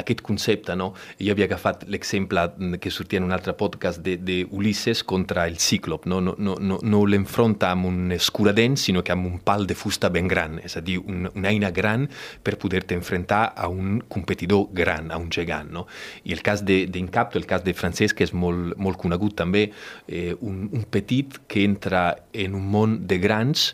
aquest 0.00 0.22
concepte, 0.26 0.76
no? 0.78 0.92
jo 1.18 1.32
havia 1.34 1.48
agafat 1.48 1.84
l'exemple 1.90 2.44
que 2.80 2.90
sortia 2.94 3.20
en 3.20 3.26
un 3.26 3.34
altre 3.34 3.54
podcast 3.58 4.02
d'Ulisses 4.02 5.02
contra 5.08 5.46
el 5.48 5.58
cíclop, 5.58 6.06
no, 6.06 6.20
no, 6.24 6.34
no, 6.38 6.56
no, 6.60 6.78
no 6.82 7.02
l'enfronta 7.06 7.72
amb 7.74 7.88
un 7.90 8.12
escuradent, 8.14 8.78
sinó 8.78 9.02
que 9.04 9.14
amb 9.14 9.26
un 9.26 9.38
pal 9.44 9.66
de 9.66 9.76
fusta 9.78 10.10
ben 10.14 10.28
gran, 10.30 10.58
és 10.64 10.78
a 10.78 10.82
dir, 10.84 10.98
un, 11.00 11.28
una 11.34 11.52
eina 11.52 11.70
gran 11.74 12.06
per 12.44 12.56
poder-te 12.60 12.96
enfrontar 12.98 13.42
a 13.56 13.68
un 13.68 14.00
competidor 14.08 14.68
gran, 14.76 15.12
a 15.12 15.18
un 15.20 15.30
gegant. 15.34 15.72
No? 15.74 15.86
I 16.24 16.34
el 16.36 16.42
cas 16.46 16.64
d'Incapto, 16.64 17.38
el 17.38 17.46
cas 17.48 17.64
de 17.64 17.74
Francesc, 17.76 18.18
que 18.18 18.26
és 18.28 18.34
molt, 18.34 18.76
molt 18.80 18.98
conegut 19.00 19.36
també, 19.38 19.68
eh, 20.06 20.27
un, 20.40 20.68
un 20.72 20.84
petit 20.90 21.38
que 21.48 21.64
entra 21.64 22.24
en 22.32 22.54
un 22.58 22.68
món 22.72 22.98
de 23.08 23.18
grans 23.22 23.72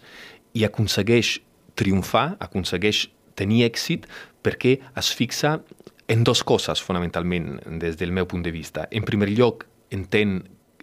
i 0.54 0.64
aconsegueix 0.66 1.38
triomfar, 1.78 2.36
aconsegueix 2.44 3.08
tenir 3.34 3.64
èxit 3.66 4.06
perquè 4.44 4.78
es 4.94 5.10
fixa 5.16 5.58
en 6.08 6.24
dues 6.24 6.42
coses, 6.44 6.82
fonamentalment, 6.84 7.56
des 7.80 7.96
del 7.96 8.12
meu 8.12 8.28
punt 8.28 8.44
de 8.44 8.52
vista. 8.52 8.88
En 8.90 9.06
primer 9.08 9.30
lloc, 9.32 9.64
entén 9.90 10.42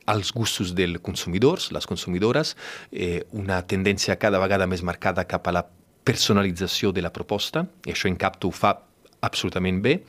als 0.09 0.31
gustos 0.33 0.73
dels 0.75 0.99
consumidors, 1.05 1.69
les 1.71 1.85
consumidores, 1.87 2.55
eh, 2.91 3.23
una 3.31 3.61
tendència 3.67 4.17
cada 4.17 4.41
vegada 4.41 4.67
més 4.67 4.81
marcada 4.83 5.27
cap 5.29 5.47
a 5.47 5.53
la 5.53 5.65
personalització 6.03 6.91
de 6.91 7.03
la 7.05 7.13
proposta, 7.13 7.67
i 7.85 7.93
això 7.93 8.09
en 8.09 8.17
Capto 8.17 8.49
ho 8.49 8.55
fa 8.55 8.73
absolutament 9.21 9.81
bé, 9.81 9.99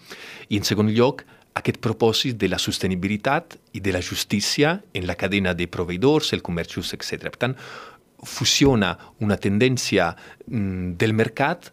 i 0.49 0.57
en 0.57 0.65
segon 0.65 0.89
lloc, 0.89 1.27
aquest 1.59 1.79
propòsit 1.85 2.39
de 2.41 2.49
la 2.49 2.59
sostenibilitat 2.59 3.59
i 3.77 3.81
de 3.85 3.93
la 3.93 4.01
justícia 4.01 4.79
en 4.95 5.07
la 5.07 5.17
cadena 5.21 5.53
de 5.55 5.69
proveïdors, 5.69 6.33
el 6.33 6.43
comerç 6.43 6.79
just, 6.79 6.95
etc. 6.97 7.29
Per 7.29 7.41
tant, 7.45 7.57
fusiona 8.23 8.95
una 9.21 9.37
tendència 9.37 10.13
mm, 10.47 10.95
del 11.01 11.13
mercat 11.13 11.73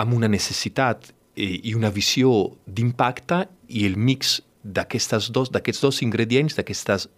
amb 0.00 0.16
una 0.16 0.30
necessitat 0.30 1.12
eh, 1.36 1.60
i 1.62 1.74
una 1.76 1.92
visió 1.92 2.32
d'impacte 2.66 3.44
i 3.68 3.86
el 3.86 3.96
mix 3.96 4.40
d'aquests 4.62 5.30
dos, 5.34 5.50
dos 5.52 6.02
ingredients, 6.02 6.56
d'aquestes 6.56 7.08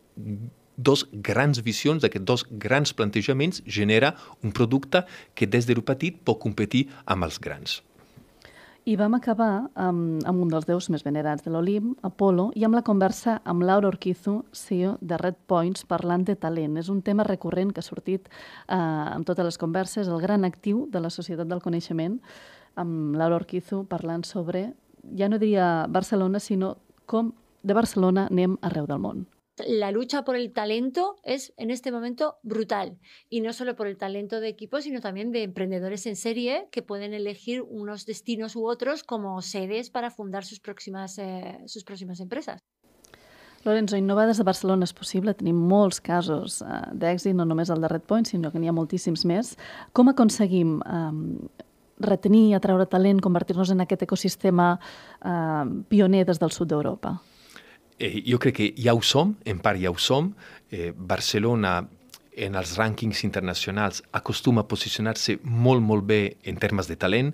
dos 0.77 1.07
grans 1.13 1.61
visions, 1.63 2.03
d'aquests 2.03 2.27
dos 2.27 2.45
grans 2.51 2.93
plantejaments, 2.93 3.63
genera 3.67 4.15
un 4.43 4.53
producte 4.53 5.05
que 5.35 5.47
des 5.47 5.67
de 5.67 5.77
petit 5.81 6.19
pot 6.25 6.41
competir 6.41 6.89
amb 7.07 7.25
els 7.25 7.39
grans. 7.39 7.83
I 8.85 8.99
vam 9.01 9.15
acabar 9.17 9.71
amb, 9.81 10.21
amb 10.29 10.43
un 10.45 10.51
dels 10.53 10.67
déus 10.69 10.91
més 10.93 11.01
venerats 11.07 11.41
de 11.41 11.49
l'Olimp, 11.49 11.95
Apolo, 12.05 12.51
i 12.53 12.67
amb 12.67 12.77
la 12.77 12.83
conversa 12.85 13.39
amb 13.49 13.65
Laura 13.65 13.89
Orquizo, 13.89 14.43
CEO 14.53 14.99
de 15.01 15.17
Red 15.17 15.39
Points, 15.49 15.87
parlant 15.89 16.27
de 16.29 16.35
talent. 16.37 16.77
És 16.77 16.91
un 16.93 17.01
tema 17.01 17.25
recurrent 17.25 17.73
que 17.73 17.81
ha 17.81 17.87
sortit 17.87 18.29
eh, 18.29 18.77
amb 18.77 19.25
totes 19.25 19.49
les 19.49 19.57
converses, 19.57 20.11
el 20.13 20.21
gran 20.21 20.45
actiu 20.45 20.85
de 20.93 21.01
la 21.01 21.09
societat 21.09 21.49
del 21.49 21.65
coneixement, 21.65 22.19
amb 22.77 23.17
Laura 23.17 23.41
Orquizo 23.41 23.87
parlant 23.89 24.27
sobre, 24.29 24.67
ja 25.17 25.33
no 25.33 25.41
diria 25.41 25.87
Barcelona, 25.89 26.37
sinó 26.37 26.75
com 27.09 27.33
de 27.65 27.73
Barcelona 27.73 28.29
anem 28.29 28.59
arreu 28.61 28.85
del 28.85 29.01
món. 29.01 29.25
La 29.67 29.91
lucha 29.91 30.25
por 30.25 30.37
el 30.37 30.53
talento 30.53 31.17
es 31.23 31.53
en 31.57 31.71
este 31.71 31.93
momento 31.93 32.37
brutal. 32.43 32.99
Y 33.29 33.41
no 33.41 33.53
solo 33.53 33.77
por 33.77 33.87
el 33.87 33.97
talento 33.97 34.41
de 34.41 34.49
equipos, 34.49 34.85
sino 34.85 35.01
también 35.01 35.31
de 35.31 35.43
emprendedores 35.43 36.07
en 36.07 36.17
serie 36.17 36.69
que 36.71 36.83
pueden 36.83 37.15
elegir 37.15 37.63
unos 37.63 38.07
destinos 38.07 38.57
u 38.57 38.67
otros 38.67 39.05
como 39.05 39.41
sedes 39.43 39.91
para 39.91 40.11
fundar 40.11 40.45
sus 40.45 40.61
próximas, 40.61 41.19
eh, 41.19 41.59
sus 41.67 41.85
próximas 41.85 42.21
empresas. 42.21 42.61
Lorenzo, 43.65 43.97
innovar 43.97 44.27
des 44.29 44.37
de 44.37 44.45
Barcelona 44.45 44.85
és 44.85 44.93
possible. 44.93 45.33
Tenim 45.33 45.57
molts 45.57 46.01
casos 46.05 46.61
eh, 46.61 46.81
d'èxit, 46.93 47.33
no 47.33 47.47
només 47.49 47.71
el 47.73 47.81
de 47.81 47.89
Redpoint, 47.89 48.29
sinó 48.29 48.51
que 48.53 48.61
n'hi 48.61 48.69
ha 48.69 48.77
moltíssims 48.77 49.25
més. 49.25 49.55
Com 49.97 50.11
aconseguim 50.13 50.77
eh, 50.85 51.63
retenir, 52.05 52.51
atraure 52.59 52.85
talent, 52.91 53.23
convertir-nos 53.25 53.73
en 53.73 53.81
aquest 53.81 54.05
ecosistema 54.05 54.75
eh, 54.77 55.65
pioner 55.89 56.27
des 56.29 56.43
del 56.43 56.53
sud 56.53 56.69
d'Europa? 56.75 57.17
Eh, 57.99 58.23
jo 58.27 58.41
crec 58.43 58.57
que 58.57 58.73
ja 58.77 58.95
ho 58.95 59.03
som, 59.03 59.37
en 59.45 59.61
part 59.63 59.81
ja 59.81 59.91
ho 59.91 59.99
som. 59.99 60.33
Eh, 60.71 60.93
Barcelona 60.97 61.83
en 62.35 62.57
els 62.59 62.75
rànquings 62.79 63.23
internacionals 63.27 64.03
acostuma 64.13 64.65
a 64.65 64.69
posicionar-se 64.69 65.39
molt, 65.45 65.83
molt 65.83 66.07
bé 66.07 66.37
en 66.43 66.59
termes 66.59 66.91
de 66.91 66.97
talent. 66.99 67.33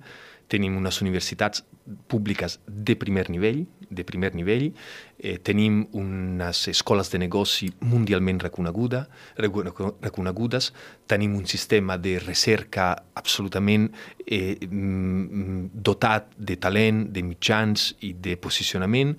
Tenim 0.51 0.77
unes 0.77 0.99
universitats 1.01 1.62
públiques 2.11 2.59
de 2.66 2.96
primer 2.99 3.29
nivell, 3.31 3.64
de 3.88 4.05
primer 4.05 4.35
nivell. 4.35 4.73
Eh, 5.18 5.38
tenim 5.38 5.85
unes 5.96 6.66
escoles 6.68 7.11
de 7.11 7.20
negoci 7.23 7.70
mundialment 7.81 8.42
reconeguda, 8.42 9.05
reconegudes. 9.38 10.73
Tenim 11.07 11.37
un 11.38 11.46
sistema 11.46 11.96
de 11.99 12.18
recerca 12.18 12.92
absolutament 13.14 13.90
eh, 14.27 14.59
mm, 14.66 15.70
dotat 15.73 16.35
de 16.37 16.57
talent, 16.57 17.07
de 17.14 17.23
mitjans 17.23 17.94
i 18.07 18.14
de 18.18 18.37
posicionament. 18.37 19.16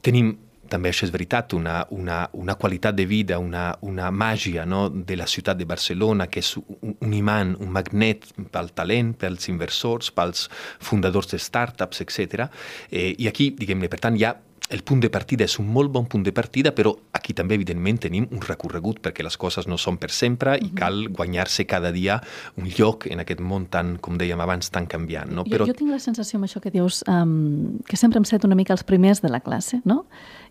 Tenim 0.00 0.36
també 0.70 0.92
això 0.92 1.06
és 1.08 1.12
veritat, 1.14 1.54
una, 1.56 1.80
una, 1.94 2.22
una 2.32 2.56
qualitat 2.60 2.96
de 2.96 3.06
vida, 3.08 3.38
una, 3.38 3.70
una 3.82 4.10
màgia 4.10 4.66
no? 4.68 4.88
de 4.90 5.16
la 5.16 5.26
ciutat 5.26 5.58
de 5.58 5.66
Barcelona, 5.68 6.28
que 6.28 6.42
és 6.44 6.54
un, 6.60 6.94
un 6.94 7.14
imant, 7.16 7.54
un 7.60 7.72
magnet 7.74 8.28
pel 8.52 8.72
talent, 8.76 9.14
pels 9.18 9.48
inversors, 9.52 10.12
pels 10.14 10.48
fundadors 10.78 11.32
de 11.32 11.40
startups, 11.42 12.04
etc. 12.04 12.48
Eh, 12.90 13.14
I 13.18 13.30
aquí, 13.30 13.50
diguem-ne, 13.58 13.90
per 13.92 14.02
tant, 14.04 14.18
hi 14.18 14.28
ha 14.28 14.34
el 14.68 14.82
punt 14.84 15.00
de 15.00 15.08
partida 15.08 15.46
és 15.48 15.56
un 15.60 15.68
molt 15.72 15.90
bon 15.92 16.04
punt 16.10 16.24
de 16.26 16.32
partida, 16.36 16.74
però 16.76 16.92
aquí 17.16 17.32
també, 17.36 17.56
evidentment, 17.56 18.00
tenim 18.04 18.26
un 18.34 18.42
recorregut 18.44 19.00
perquè 19.04 19.24
les 19.24 19.36
coses 19.40 19.68
no 19.70 19.78
són 19.80 19.96
per 20.00 20.10
sempre 20.12 20.58
i 20.60 20.68
cal 20.76 21.06
guanyar-se 21.08 21.64
cada 21.68 21.92
dia 21.94 22.18
un 22.60 22.68
lloc 22.76 23.06
en 23.08 23.24
aquest 23.24 23.40
món 23.40 23.68
tan, 23.72 23.96
com 24.04 24.18
dèiem 24.20 24.40
abans, 24.44 24.68
tan 24.74 24.86
canviant. 24.90 25.32
No? 25.32 25.46
Però... 25.48 25.64
Jo, 25.64 25.72
jo 25.72 25.78
tinc 25.80 25.94
la 25.94 26.00
sensació 26.02 26.38
amb 26.38 26.48
això 26.48 26.60
que 26.64 26.72
dius, 26.74 27.00
um, 27.08 27.78
que 27.88 27.96
sempre 27.96 28.20
hem 28.20 28.28
set 28.28 28.44
una 28.44 28.58
mica 28.58 28.76
els 28.76 28.84
primers 28.84 29.24
de 29.24 29.32
la 29.32 29.40
classe, 29.44 29.80
no? 29.88 30.02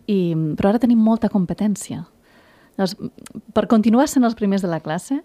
I, 0.08 0.34
però 0.58 0.74
ara 0.74 0.82
tenim 0.82 1.02
molta 1.04 1.30
competència. 1.30 2.06
Llavors, 2.78 2.98
per 3.54 3.68
continuar 3.70 4.08
sent 4.10 4.26
els 4.26 4.38
primers 4.38 4.66
de 4.66 4.72
la 4.72 4.82
classe, 4.82 5.22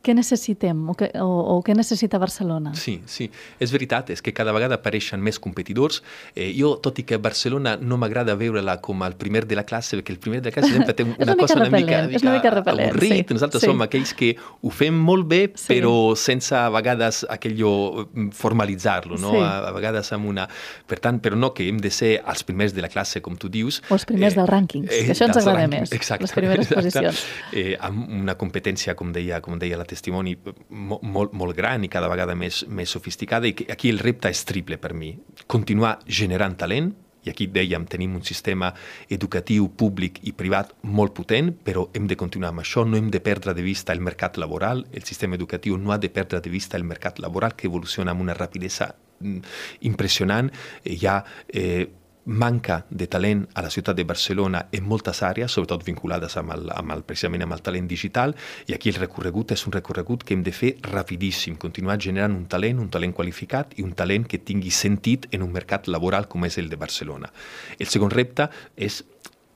què 0.00 0.14
necessitem 0.16 0.80
o, 0.88 0.94
que, 0.96 1.10
o, 1.20 1.28
o 1.54 1.56
què 1.64 1.74
necessita 1.76 2.18
Barcelona? 2.20 2.72
Sí, 2.78 2.98
sí, 3.10 3.28
és 3.60 3.72
veritat, 3.74 4.10
és 4.14 4.22
que 4.24 4.32
cada 4.36 4.54
vegada 4.56 4.78
apareixen 4.80 5.20
més 5.20 5.38
competidors. 5.42 6.00
Eh, 6.34 6.50
jo, 6.56 6.72
tot 6.82 6.98
i 7.02 7.04
que 7.08 7.18
Barcelona 7.20 7.76
no 7.76 7.98
m'agrada 8.00 8.36
veure-la 8.40 8.78
com 8.84 9.04
el 9.04 9.16
primer 9.20 9.44
de 9.50 9.58
la 9.58 9.66
classe, 9.68 9.98
perquè 9.98 10.14
el 10.14 10.20
primer 10.22 10.40
de 10.40 10.50
la 10.50 10.54
classe 10.56 10.72
sempre 10.72 10.96
té 10.96 11.04
una, 11.08 11.18
una 11.26 11.36
cosa 11.36 11.58
una 11.58 11.68
mica, 11.68 12.02
mica, 12.06 12.22
una 12.24 12.36
mica 12.38 12.54
repel·lent, 12.56 12.94
avorrit. 12.94 13.28
Sí, 13.28 13.36
Nosaltres 13.36 13.64
sí. 13.64 13.70
som 13.70 13.84
aquells 13.84 14.14
que 14.16 14.32
ho 14.38 14.72
fem 14.72 14.96
molt 14.96 15.28
bé, 15.28 15.42
sí. 15.54 15.68
però 15.74 15.92
sense 16.18 16.56
a 16.56 16.68
vegades 16.72 17.22
aquello 17.28 18.06
mm, 18.06 18.32
formalitzar-lo, 18.40 19.20
no? 19.20 19.34
Sí. 19.36 19.44
A, 19.44 19.52
a 19.68 19.74
vegades 19.76 20.12
amb 20.16 20.32
una... 20.32 20.48
Per 20.88 21.00
tant, 21.02 21.20
però 21.20 21.36
no 21.36 21.52
que 21.56 21.68
hem 21.68 21.78
de 21.82 21.92
ser 21.92 22.14
els 22.24 22.44
primers 22.46 22.72
de 22.76 22.84
la 22.84 22.88
classe, 22.92 23.20
com 23.20 23.36
tu 23.40 23.52
dius. 23.52 23.82
O 23.90 23.98
els 23.98 24.08
primers 24.08 24.32
eh, 24.32 24.40
dels 24.40 24.50
rànquings, 24.50 24.88
eh, 24.88 25.04
que 25.10 25.14
això 25.14 25.28
ens 25.28 25.42
agrada 25.42 25.68
més, 25.70 25.92
exacte, 25.92 26.24
les 26.24 26.34
primeres 26.34 26.64
exacte. 26.70 26.88
posicions. 26.88 27.22
Eh, 27.52 27.76
amb 27.84 28.08
una 28.22 28.38
competència, 28.40 28.96
com 28.98 29.12
deia, 29.12 29.42
com 29.44 29.60
deia 29.60 29.76
la 29.76 29.89
testimoni, 29.90 30.36
molt, 30.70 31.02
molt, 31.02 31.36
molt 31.36 31.56
gran 31.58 31.84
i 31.84 31.92
cada 31.92 32.08
vegada 32.12 32.36
més, 32.38 32.62
més 32.68 32.90
sofisticada 32.90 33.50
i 33.50 33.54
aquí 33.70 33.90
el 33.90 34.00
repte 34.02 34.30
és 34.30 34.44
triple 34.48 34.78
per 34.80 34.94
mi. 34.94 35.12
Continuar 35.50 35.98
generant 36.06 36.56
talent, 36.60 36.92
i 37.24 37.30
aquí 37.30 37.46
dèiem, 37.52 37.84
tenim 37.90 38.14
un 38.16 38.24
sistema 38.24 38.70
educatiu, 39.12 39.68
públic 39.76 40.20
i 40.28 40.32
privat 40.36 40.72
molt 40.88 41.14
potent, 41.16 41.52
però 41.52 41.86
hem 41.96 42.08
de 42.08 42.16
continuar 42.16 42.54
amb 42.54 42.62
això, 42.62 42.86
no 42.88 42.96
hem 42.96 43.10
de 43.12 43.20
perdre 43.20 43.54
de 43.56 43.64
vista 43.66 43.92
el 43.92 44.00
mercat 44.00 44.40
laboral, 44.40 44.86
el 44.92 45.04
sistema 45.04 45.36
educatiu 45.36 45.76
no 45.76 45.92
ha 45.92 46.00
de 46.00 46.08
perdre 46.08 46.40
de 46.40 46.52
vista 46.52 46.78
el 46.80 46.88
mercat 46.88 47.20
laboral 47.20 47.56
que 47.56 47.68
evoluciona 47.68 48.14
amb 48.14 48.24
una 48.24 48.36
rapidesa 48.38 48.94
mm, 49.20 49.40
impressionant. 49.90 50.50
Hi 50.84 51.00
ha 51.06 51.18
eh, 51.48 51.88
manca 52.30 52.84
de 52.90 53.08
talent 53.10 53.42
a 53.54 53.62
la 53.62 53.70
ciutat 53.70 53.96
de 53.98 54.04
Barcelona 54.06 54.62
en 54.72 54.86
moltes 54.86 55.22
àrees, 55.26 55.50
sobretot 55.50 55.82
vinculades 55.84 56.36
amb 56.38 56.54
el, 56.54 56.68
amb 56.70 56.94
el, 56.94 57.02
precisament 57.02 57.42
amb 57.42 57.56
el 57.56 57.62
talent 57.66 57.88
digital, 57.90 58.36
i 58.70 58.76
aquí 58.76 58.92
el 58.92 59.00
recorregut 59.00 59.50
és 59.56 59.66
un 59.66 59.74
recorregut 59.74 60.22
que 60.24 60.36
hem 60.36 60.44
de 60.46 60.54
fer 60.54 60.76
rapidíssim, 60.86 61.58
continuar 61.58 61.98
generant 61.98 62.36
un 62.36 62.46
talent, 62.46 62.78
un 62.78 62.90
talent 62.90 63.16
qualificat 63.16 63.74
i 63.78 63.86
un 63.86 63.96
talent 63.98 64.28
que 64.30 64.38
tingui 64.38 64.70
sentit 64.70 65.26
en 65.34 65.42
un 65.42 65.50
mercat 65.52 65.90
laboral 65.90 66.28
com 66.30 66.46
és 66.46 66.58
el 66.62 66.70
de 66.70 66.78
Barcelona. 66.78 67.32
El 67.78 67.90
segon 67.90 68.14
repte 68.14 68.46
és 68.76 69.02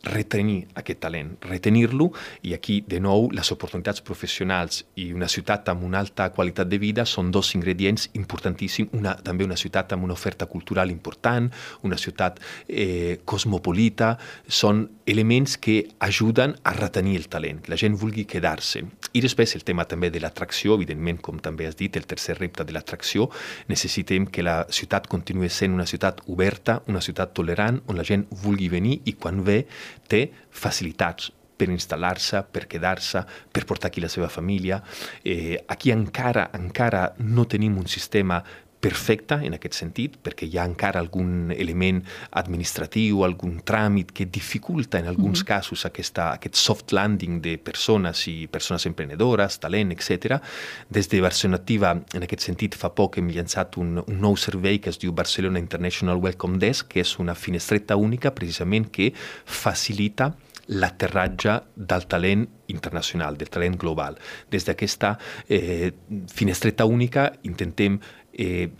retenir 0.04 0.66
aquest 0.78 1.00
talent, 1.04 1.34
retenir-lo 1.44 2.10
i 2.42 2.54
aquí, 2.54 2.80
de 2.88 3.00
nou, 3.00 3.30
les 3.34 3.50
oportunitats 3.54 4.02
professionals 4.04 4.82
i 5.00 5.10
una 5.16 5.28
ciutat 5.28 5.68
amb 5.72 5.84
una 5.86 6.00
alta 6.02 6.28
qualitat 6.34 6.68
de 6.68 6.78
vida 6.78 7.06
són 7.08 7.30
dos 7.34 7.54
ingredients 7.56 8.08
importantíssims, 8.14 8.92
una, 8.96 9.14
també 9.16 9.46
una 9.48 9.58
ciutat 9.60 9.94
amb 9.96 10.04
una 10.04 10.16
oferta 10.16 10.46
cultural 10.46 10.92
important, 10.92 11.50
una 11.82 11.98
ciutat 12.00 12.40
eh, 12.68 13.20
cosmopolita, 13.24 14.14
són 14.48 14.84
elements 15.06 15.56
que 15.58 15.80
ajuden 16.04 16.56
a 16.64 16.74
retenir 16.76 17.16
el 17.16 17.28
talent, 17.28 17.60
que 17.64 17.72
la 17.72 17.80
gent 17.80 17.96
vulgui 18.00 18.24
quedar-se. 18.28 18.84
I 19.14 19.22
després 19.22 19.54
el 19.56 19.64
tema 19.64 19.84
també 19.88 20.10
de 20.10 20.20
l'atracció, 20.22 20.74
evidentment, 20.78 21.20
com 21.22 21.38
també 21.42 21.68
has 21.68 21.76
dit, 21.78 21.96
el 21.96 22.06
tercer 22.10 22.38
repte 22.38 22.64
de 22.66 22.74
l'atracció, 22.74 23.28
necessitem 23.68 24.26
que 24.26 24.42
la 24.42 24.64
ciutat 24.72 25.08
continuï 25.10 25.50
sent 25.52 25.74
una 25.76 25.86
ciutat 25.86 26.22
oberta, 26.32 26.80
una 26.90 27.02
ciutat 27.04 27.34
tolerant, 27.36 27.80
on 27.86 28.00
la 28.00 28.06
gent 28.06 28.26
vulgui 28.42 28.70
venir 28.72 29.00
i 29.04 29.14
quan 29.18 29.44
ve 29.44 29.64
té 30.08 30.26
facilitats 30.50 31.32
per 31.54 31.70
instal·lar-se, 31.70 32.42
per 32.50 32.66
quedar-se, 32.70 33.22
per 33.52 33.64
portar 33.68 33.90
aquí 33.90 34.02
la 34.02 34.10
seva 34.10 34.28
família. 34.28 34.80
Eh, 35.22 35.56
aquí 35.70 35.92
encara 35.94 36.48
encara 36.58 37.06
no 37.22 37.46
tenim 37.46 37.78
un 37.78 37.86
sistema 37.86 38.42
perfecte 38.84 39.38
en 39.46 39.56
aquest 39.56 39.78
sentit, 39.78 40.18
perquè 40.20 40.46
hi 40.48 40.58
ha 40.58 40.66
encara 40.68 41.00
algun 41.00 41.52
element 41.54 42.02
administratiu, 42.40 43.24
algun 43.24 43.56
tràmit 43.66 44.12
que 44.12 44.26
dificulta 44.28 45.00
en 45.00 45.08
alguns 45.08 45.40
mm 45.40 45.42
-hmm. 45.42 45.52
casos 45.54 45.86
aquesta, 45.86 46.32
aquest 46.32 46.56
soft 46.56 46.92
landing 46.92 47.40
de 47.40 47.56
persones 47.58 48.26
i 48.28 48.46
persones 48.46 48.86
emprenedores, 48.86 49.58
talent, 49.58 49.92
etc. 49.92 50.40
Des 50.88 51.08
de 51.08 51.20
Barcelona 51.20 51.56
Activa, 51.56 51.90
en 52.12 52.22
aquest 52.22 52.42
sentit, 52.42 52.74
fa 52.74 52.90
poc 52.94 53.18
hem 53.18 53.28
llançat 53.28 53.76
un, 53.76 54.02
un 54.06 54.20
nou 54.20 54.36
servei 54.36 54.78
que 54.78 54.90
es 54.90 54.98
diu 54.98 55.12
Barcelona 55.12 55.58
International 55.58 56.16
Welcome 56.16 56.58
Desk, 56.58 56.88
que 56.88 57.00
és 57.00 57.18
una 57.18 57.34
finestreta 57.34 57.96
única 57.96 58.34
precisament 58.34 58.90
que 58.90 59.12
facilita 59.44 60.34
l'aterratge 60.66 61.62
del 61.74 62.06
talent 62.06 62.48
internacional, 62.66 63.36
del 63.36 63.50
talent 63.50 63.76
global. 63.76 64.18
Des 64.50 64.64
d'aquesta 64.64 65.18
eh, 65.48 65.92
finestreta 66.32 66.84
única 66.84 67.32
intentem 67.42 67.98
eh, 68.36 68.70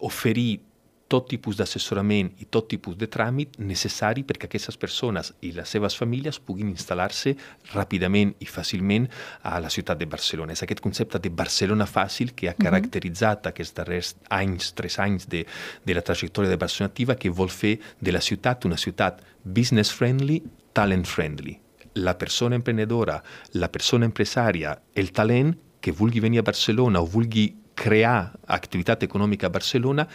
oferir 0.00 0.60
tot 1.06 1.28
tipus 1.30 1.56
d'assessorament 1.58 2.32
i 2.42 2.48
tot 2.50 2.66
tipus 2.70 2.96
de 2.98 3.06
tràmit 3.10 3.56
necessari 3.62 4.24
perquè 4.26 4.48
aquestes 4.48 4.78
persones 4.80 5.32
i 5.46 5.52
les 5.54 5.70
seves 5.70 5.94
famílies 5.98 6.40
puguin 6.42 6.72
instal·lar-se 6.72 7.36
ràpidament 7.74 8.32
i 8.42 8.48
fàcilment 8.50 9.06
a 9.46 9.60
la 9.62 9.70
ciutat 9.70 10.00
de 10.00 10.08
Barcelona. 10.10 10.56
És 10.56 10.64
aquest 10.66 10.82
concepte 10.82 11.20
de 11.22 11.30
Barcelona 11.30 11.86
fàcil 11.86 12.34
que 12.34 12.50
ha 12.50 12.56
caracteritzat 12.58 13.38
uh 13.38 13.42
-huh. 13.42 13.48
aquests 13.52 13.74
darrers 13.74 14.16
anys, 14.30 14.72
tres 14.74 14.98
anys 14.98 15.28
de, 15.28 15.46
de 15.84 15.94
la 15.94 16.02
trajectòria 16.02 16.50
de 16.50 16.56
Barcelona 16.56 16.90
Activa, 16.90 17.14
que 17.14 17.30
vol 17.30 17.50
fer 17.50 17.78
de 18.00 18.12
la 18.12 18.20
ciutat 18.20 18.64
una 18.64 18.76
ciutat 18.76 19.22
business-friendly, 19.44 20.42
talent-friendly. 20.72 21.60
La 21.94 22.18
persona 22.18 22.56
emprenedora, 22.56 23.22
la 23.52 23.68
persona 23.68 24.06
empresària, 24.06 24.76
el 24.94 25.12
talent 25.12 25.56
que 25.80 25.92
vulgui 25.92 26.20
venir 26.20 26.40
a 26.40 26.42
Barcelona 26.42 27.00
o 27.00 27.06
vulgui 27.06 27.54
crear 27.76 28.32
activitat 28.48 29.04
econòmica 29.06 29.50
a 29.50 29.54
Barcelona 29.54 30.06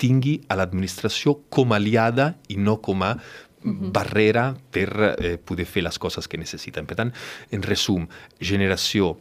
tingui 0.00 0.38
a 0.48 0.56
l'administració 0.56 1.36
com 1.52 1.72
a 1.72 1.78
aliada 1.80 2.32
i 2.48 2.56
no 2.56 2.78
com 2.80 3.04
a 3.04 3.14
barrera 3.62 4.54
per 4.72 4.88
eh, 5.18 5.36
poder 5.36 5.66
fer 5.68 5.82
les 5.84 5.98
coses 6.00 6.28
que 6.28 6.40
necessiten. 6.40 6.86
Per 6.88 6.96
tant, 6.96 7.12
en 7.52 7.64
resum, 7.66 8.06
generació, 8.40 9.18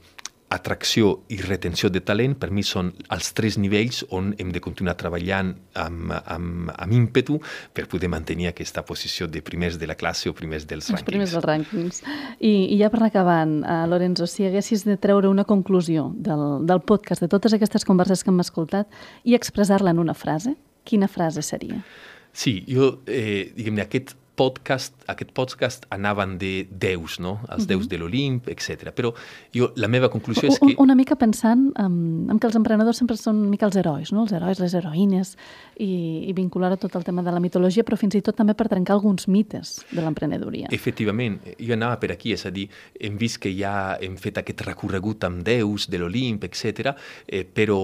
atracció 0.50 1.12
i 1.30 1.38
retenció 1.42 1.90
de 1.94 2.02
talent 2.02 2.34
per 2.42 2.50
mi 2.50 2.64
són 2.66 2.92
els 3.14 3.32
tres 3.38 3.58
nivells 3.62 4.02
on 4.16 4.32
hem 4.42 4.50
de 4.54 4.62
continuar 4.64 4.96
treballant 4.98 5.52
amb, 5.78 6.14
amb, 6.20 6.72
amb 6.74 6.96
ímpetu 6.96 7.38
per 7.74 7.86
poder 7.92 8.10
mantenir 8.10 8.50
aquesta 8.50 8.84
posició 8.86 9.28
de 9.30 9.44
primers 9.46 9.78
de 9.80 9.90
la 9.90 9.96
classe 10.00 10.30
o 10.30 10.34
primers 10.34 10.66
dels 10.66 10.90
Els 10.90 10.96
rànquings. 10.98 11.10
primers 11.12 11.36
dels 11.36 11.46
rànquings. 11.46 12.02
I, 12.40 12.54
I 12.74 12.80
ja 12.82 12.90
per 12.90 13.04
acabant, 13.06 13.60
uh, 13.62 13.86
Lorenzo, 13.90 14.26
si 14.28 14.48
haguessis 14.48 14.86
de 14.90 14.98
treure 14.98 15.30
una 15.30 15.46
conclusió 15.46 16.10
del, 16.16 16.66
del 16.66 16.82
podcast, 16.82 17.22
de 17.22 17.30
totes 17.30 17.54
aquestes 17.54 17.86
converses 17.86 18.24
que 18.24 18.34
hem 18.34 18.42
escoltat, 18.42 18.90
i 19.24 19.38
expressar-la 19.38 19.94
en 19.94 20.02
una 20.02 20.18
frase, 20.18 20.56
quina 20.84 21.08
frase 21.08 21.46
seria? 21.46 21.84
Sí, 22.34 22.64
jo, 22.70 23.00
eh, 23.10 23.52
diguem-ne, 23.56 23.86
aquest 23.86 24.16
podcast, 24.40 24.96
aquest 25.12 25.34
podcast 25.36 25.86
anaven 25.92 26.38
de 26.40 26.64
déus, 26.72 27.18
no? 27.20 27.40
Els 27.52 27.68
déus 27.68 27.90
de 27.92 28.00
l'Olimp, 28.00 28.48
etc. 28.52 28.94
Però 28.96 29.12
jo, 29.56 29.70
la 29.76 29.90
meva 29.92 30.10
conclusió 30.14 30.48
és 30.48 30.60
que... 30.62 30.76
una 30.80 30.96
mica 30.96 31.18
pensant 31.20 31.68
en, 31.82 31.98
en 32.32 32.40
que 32.40 32.48
els 32.48 32.56
emprenedors 32.60 33.02
sempre 33.02 33.18
són 33.20 33.42
una 33.44 33.52
mica 33.52 33.68
els 33.68 33.76
herois, 33.80 34.14
no? 34.16 34.24
els 34.24 34.36
herois, 34.38 34.62
les 34.64 34.76
heroïnes, 34.80 35.34
i, 35.76 35.92
i 36.30 36.36
vincular 36.38 36.72
a 36.76 36.80
tot 36.80 36.96
el 36.96 37.06
tema 37.08 37.24
de 37.26 37.34
la 37.36 37.44
mitologia, 37.44 37.84
però 37.88 38.00
fins 38.00 38.16
i 38.16 38.24
tot 38.26 38.40
també 38.40 38.56
per 38.56 38.70
trencar 38.72 38.96
alguns 38.96 39.28
mites 39.28 39.80
de 39.92 40.00
l'emprenedoria. 40.00 40.72
Efectivament, 40.76 41.40
jo 41.60 41.76
anava 41.76 42.00
per 42.00 42.14
aquí, 42.16 42.34
és 42.38 42.46
a 42.48 42.54
dir, 42.56 42.70
hem 43.00 43.20
vist 43.20 43.42
que 43.44 43.52
ja 43.56 43.98
hem 44.00 44.16
fet 44.22 44.40
aquest 44.40 44.64
recorregut 44.68 45.28
amb 45.28 45.44
déus 45.48 45.90
de 45.92 46.00
l'Olimp, 46.00 46.48
etc. 46.48 46.96
Eh, 47.28 47.44
però, 47.44 47.80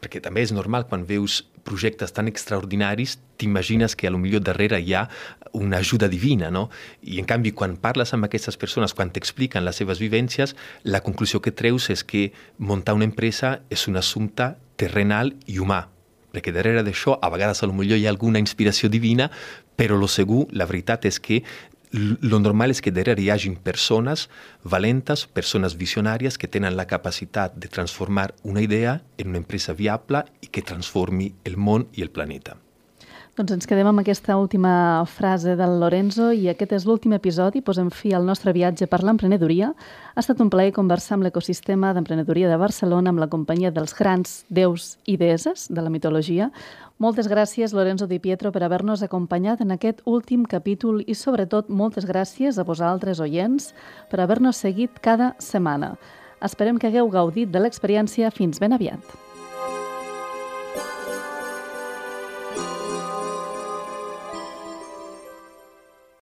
perquè 0.00 0.24
també 0.24 0.46
és 0.46 0.56
normal 0.56 0.88
quan 0.88 1.04
veus 1.08 1.42
projectes 1.62 2.12
tan 2.12 2.28
extraordinaris, 2.28 3.18
t'imagines 3.38 3.94
que 3.96 4.08
a 4.08 4.10
lo 4.10 4.18
millor 4.18 4.42
darrere 4.42 4.80
hi 4.82 4.94
ha 4.94 5.08
una 5.52 5.81
ajuda 5.82 6.08
divina, 6.08 6.50
no? 6.50 6.68
I 7.02 7.20
en 7.20 7.28
canvi, 7.28 7.52
quan 7.52 7.76
parles 7.76 8.14
amb 8.14 8.26
aquestes 8.26 8.56
persones, 8.56 8.94
quan 8.94 9.12
t'expliquen 9.12 9.66
les 9.66 9.78
seves 9.82 10.00
vivències, 10.02 10.56
la 10.82 11.02
conclusió 11.04 11.42
que 11.42 11.52
treus 11.52 11.90
és 11.92 12.04
que 12.04 12.30
muntar 12.58 12.96
una 12.98 13.08
empresa 13.08 13.58
és 13.70 13.88
un 13.90 14.00
assumpte 14.00 14.54
terrenal 14.80 15.34
i 15.46 15.58
humà, 15.62 15.84
perquè 16.32 16.54
darrere 16.54 16.82
d'això 16.86 17.18
a 17.20 17.28
vegades 17.30 17.62
millor 17.68 17.98
hi 17.98 18.06
ha 18.06 18.14
alguna 18.14 18.40
inspiració 18.40 18.88
divina, 18.88 19.30
però 19.76 19.98
lo 19.98 20.08
segur, 20.08 20.46
la 20.52 20.66
veritat 20.66 21.04
és 21.06 21.20
que 21.20 21.42
lo 21.92 22.38
normal 22.40 22.72
és 22.72 22.80
que 22.80 22.90
darrere 22.90 23.20
hi 23.20 23.28
hagin 23.30 23.56
persones 23.60 24.28
valentes, 24.64 25.26
persones 25.26 25.76
visionàries 25.76 26.38
que 26.40 26.48
tenen 26.48 26.76
la 26.76 26.86
capacitat 26.88 27.54
de 27.56 27.68
transformar 27.68 28.32
una 28.42 28.62
idea 28.64 29.02
en 29.18 29.28
una 29.28 29.42
empresa 29.42 29.74
viable 29.76 30.24
i 30.40 30.48
que 30.48 30.64
transformi 30.64 31.34
el 31.44 31.58
món 31.60 31.88
i 31.92 32.02
el 32.02 32.10
planeta. 32.10 32.56
Doncs 33.32 33.54
ens 33.54 33.64
quedem 33.64 33.88
amb 33.88 34.02
aquesta 34.02 34.34
última 34.36 35.06
frase 35.08 35.54
del 35.56 35.78
Lorenzo 35.80 36.26
i 36.36 36.50
aquest 36.52 36.74
és 36.76 36.84
l'últim 36.84 37.14
episodi. 37.16 37.62
Posem 37.64 37.88
fi 37.88 38.10
al 38.12 38.26
nostre 38.28 38.52
viatge 38.52 38.84
per 38.92 38.98
l'emprenedoria. 39.00 39.70
Ha 39.72 40.20
estat 40.20 40.42
un 40.44 40.50
plaer 40.52 40.74
conversar 40.76 41.16
amb 41.16 41.24
l'ecosistema 41.24 41.94
d'emprenedoria 41.96 42.50
de 42.50 42.60
Barcelona 42.60 43.08
amb 43.08 43.24
la 43.24 43.30
companyia 43.32 43.72
dels 43.72 43.96
grans 43.96 44.42
déus 44.52 44.98
i 45.08 45.16
deeses 45.16 45.64
de 45.72 45.80
la 45.80 45.88
mitologia. 45.88 46.50
Moltes 47.00 47.32
gràcies, 47.32 47.72
Lorenzo 47.72 48.04
Di 48.04 48.20
Pietro, 48.20 48.52
per 48.52 48.66
haver-nos 48.68 49.00
acompanyat 49.00 49.64
en 49.64 49.72
aquest 49.72 50.04
últim 50.04 50.44
capítol 50.44 51.00
i, 51.00 51.16
sobretot, 51.16 51.72
moltes 51.72 52.04
gràcies 52.04 52.60
a 52.60 52.68
vosaltres, 52.68 53.16
oients, 53.16 53.72
per 54.12 54.20
haver-nos 54.20 54.60
seguit 54.60 55.00
cada 55.00 55.32
setmana. 55.40 55.94
Esperem 56.44 56.76
que 56.76 56.92
hagueu 56.92 57.08
gaudit 57.08 57.48
de 57.48 57.64
l'experiència. 57.64 58.28
Fins 58.28 58.60
ben 58.60 58.76
aviat. 58.76 59.31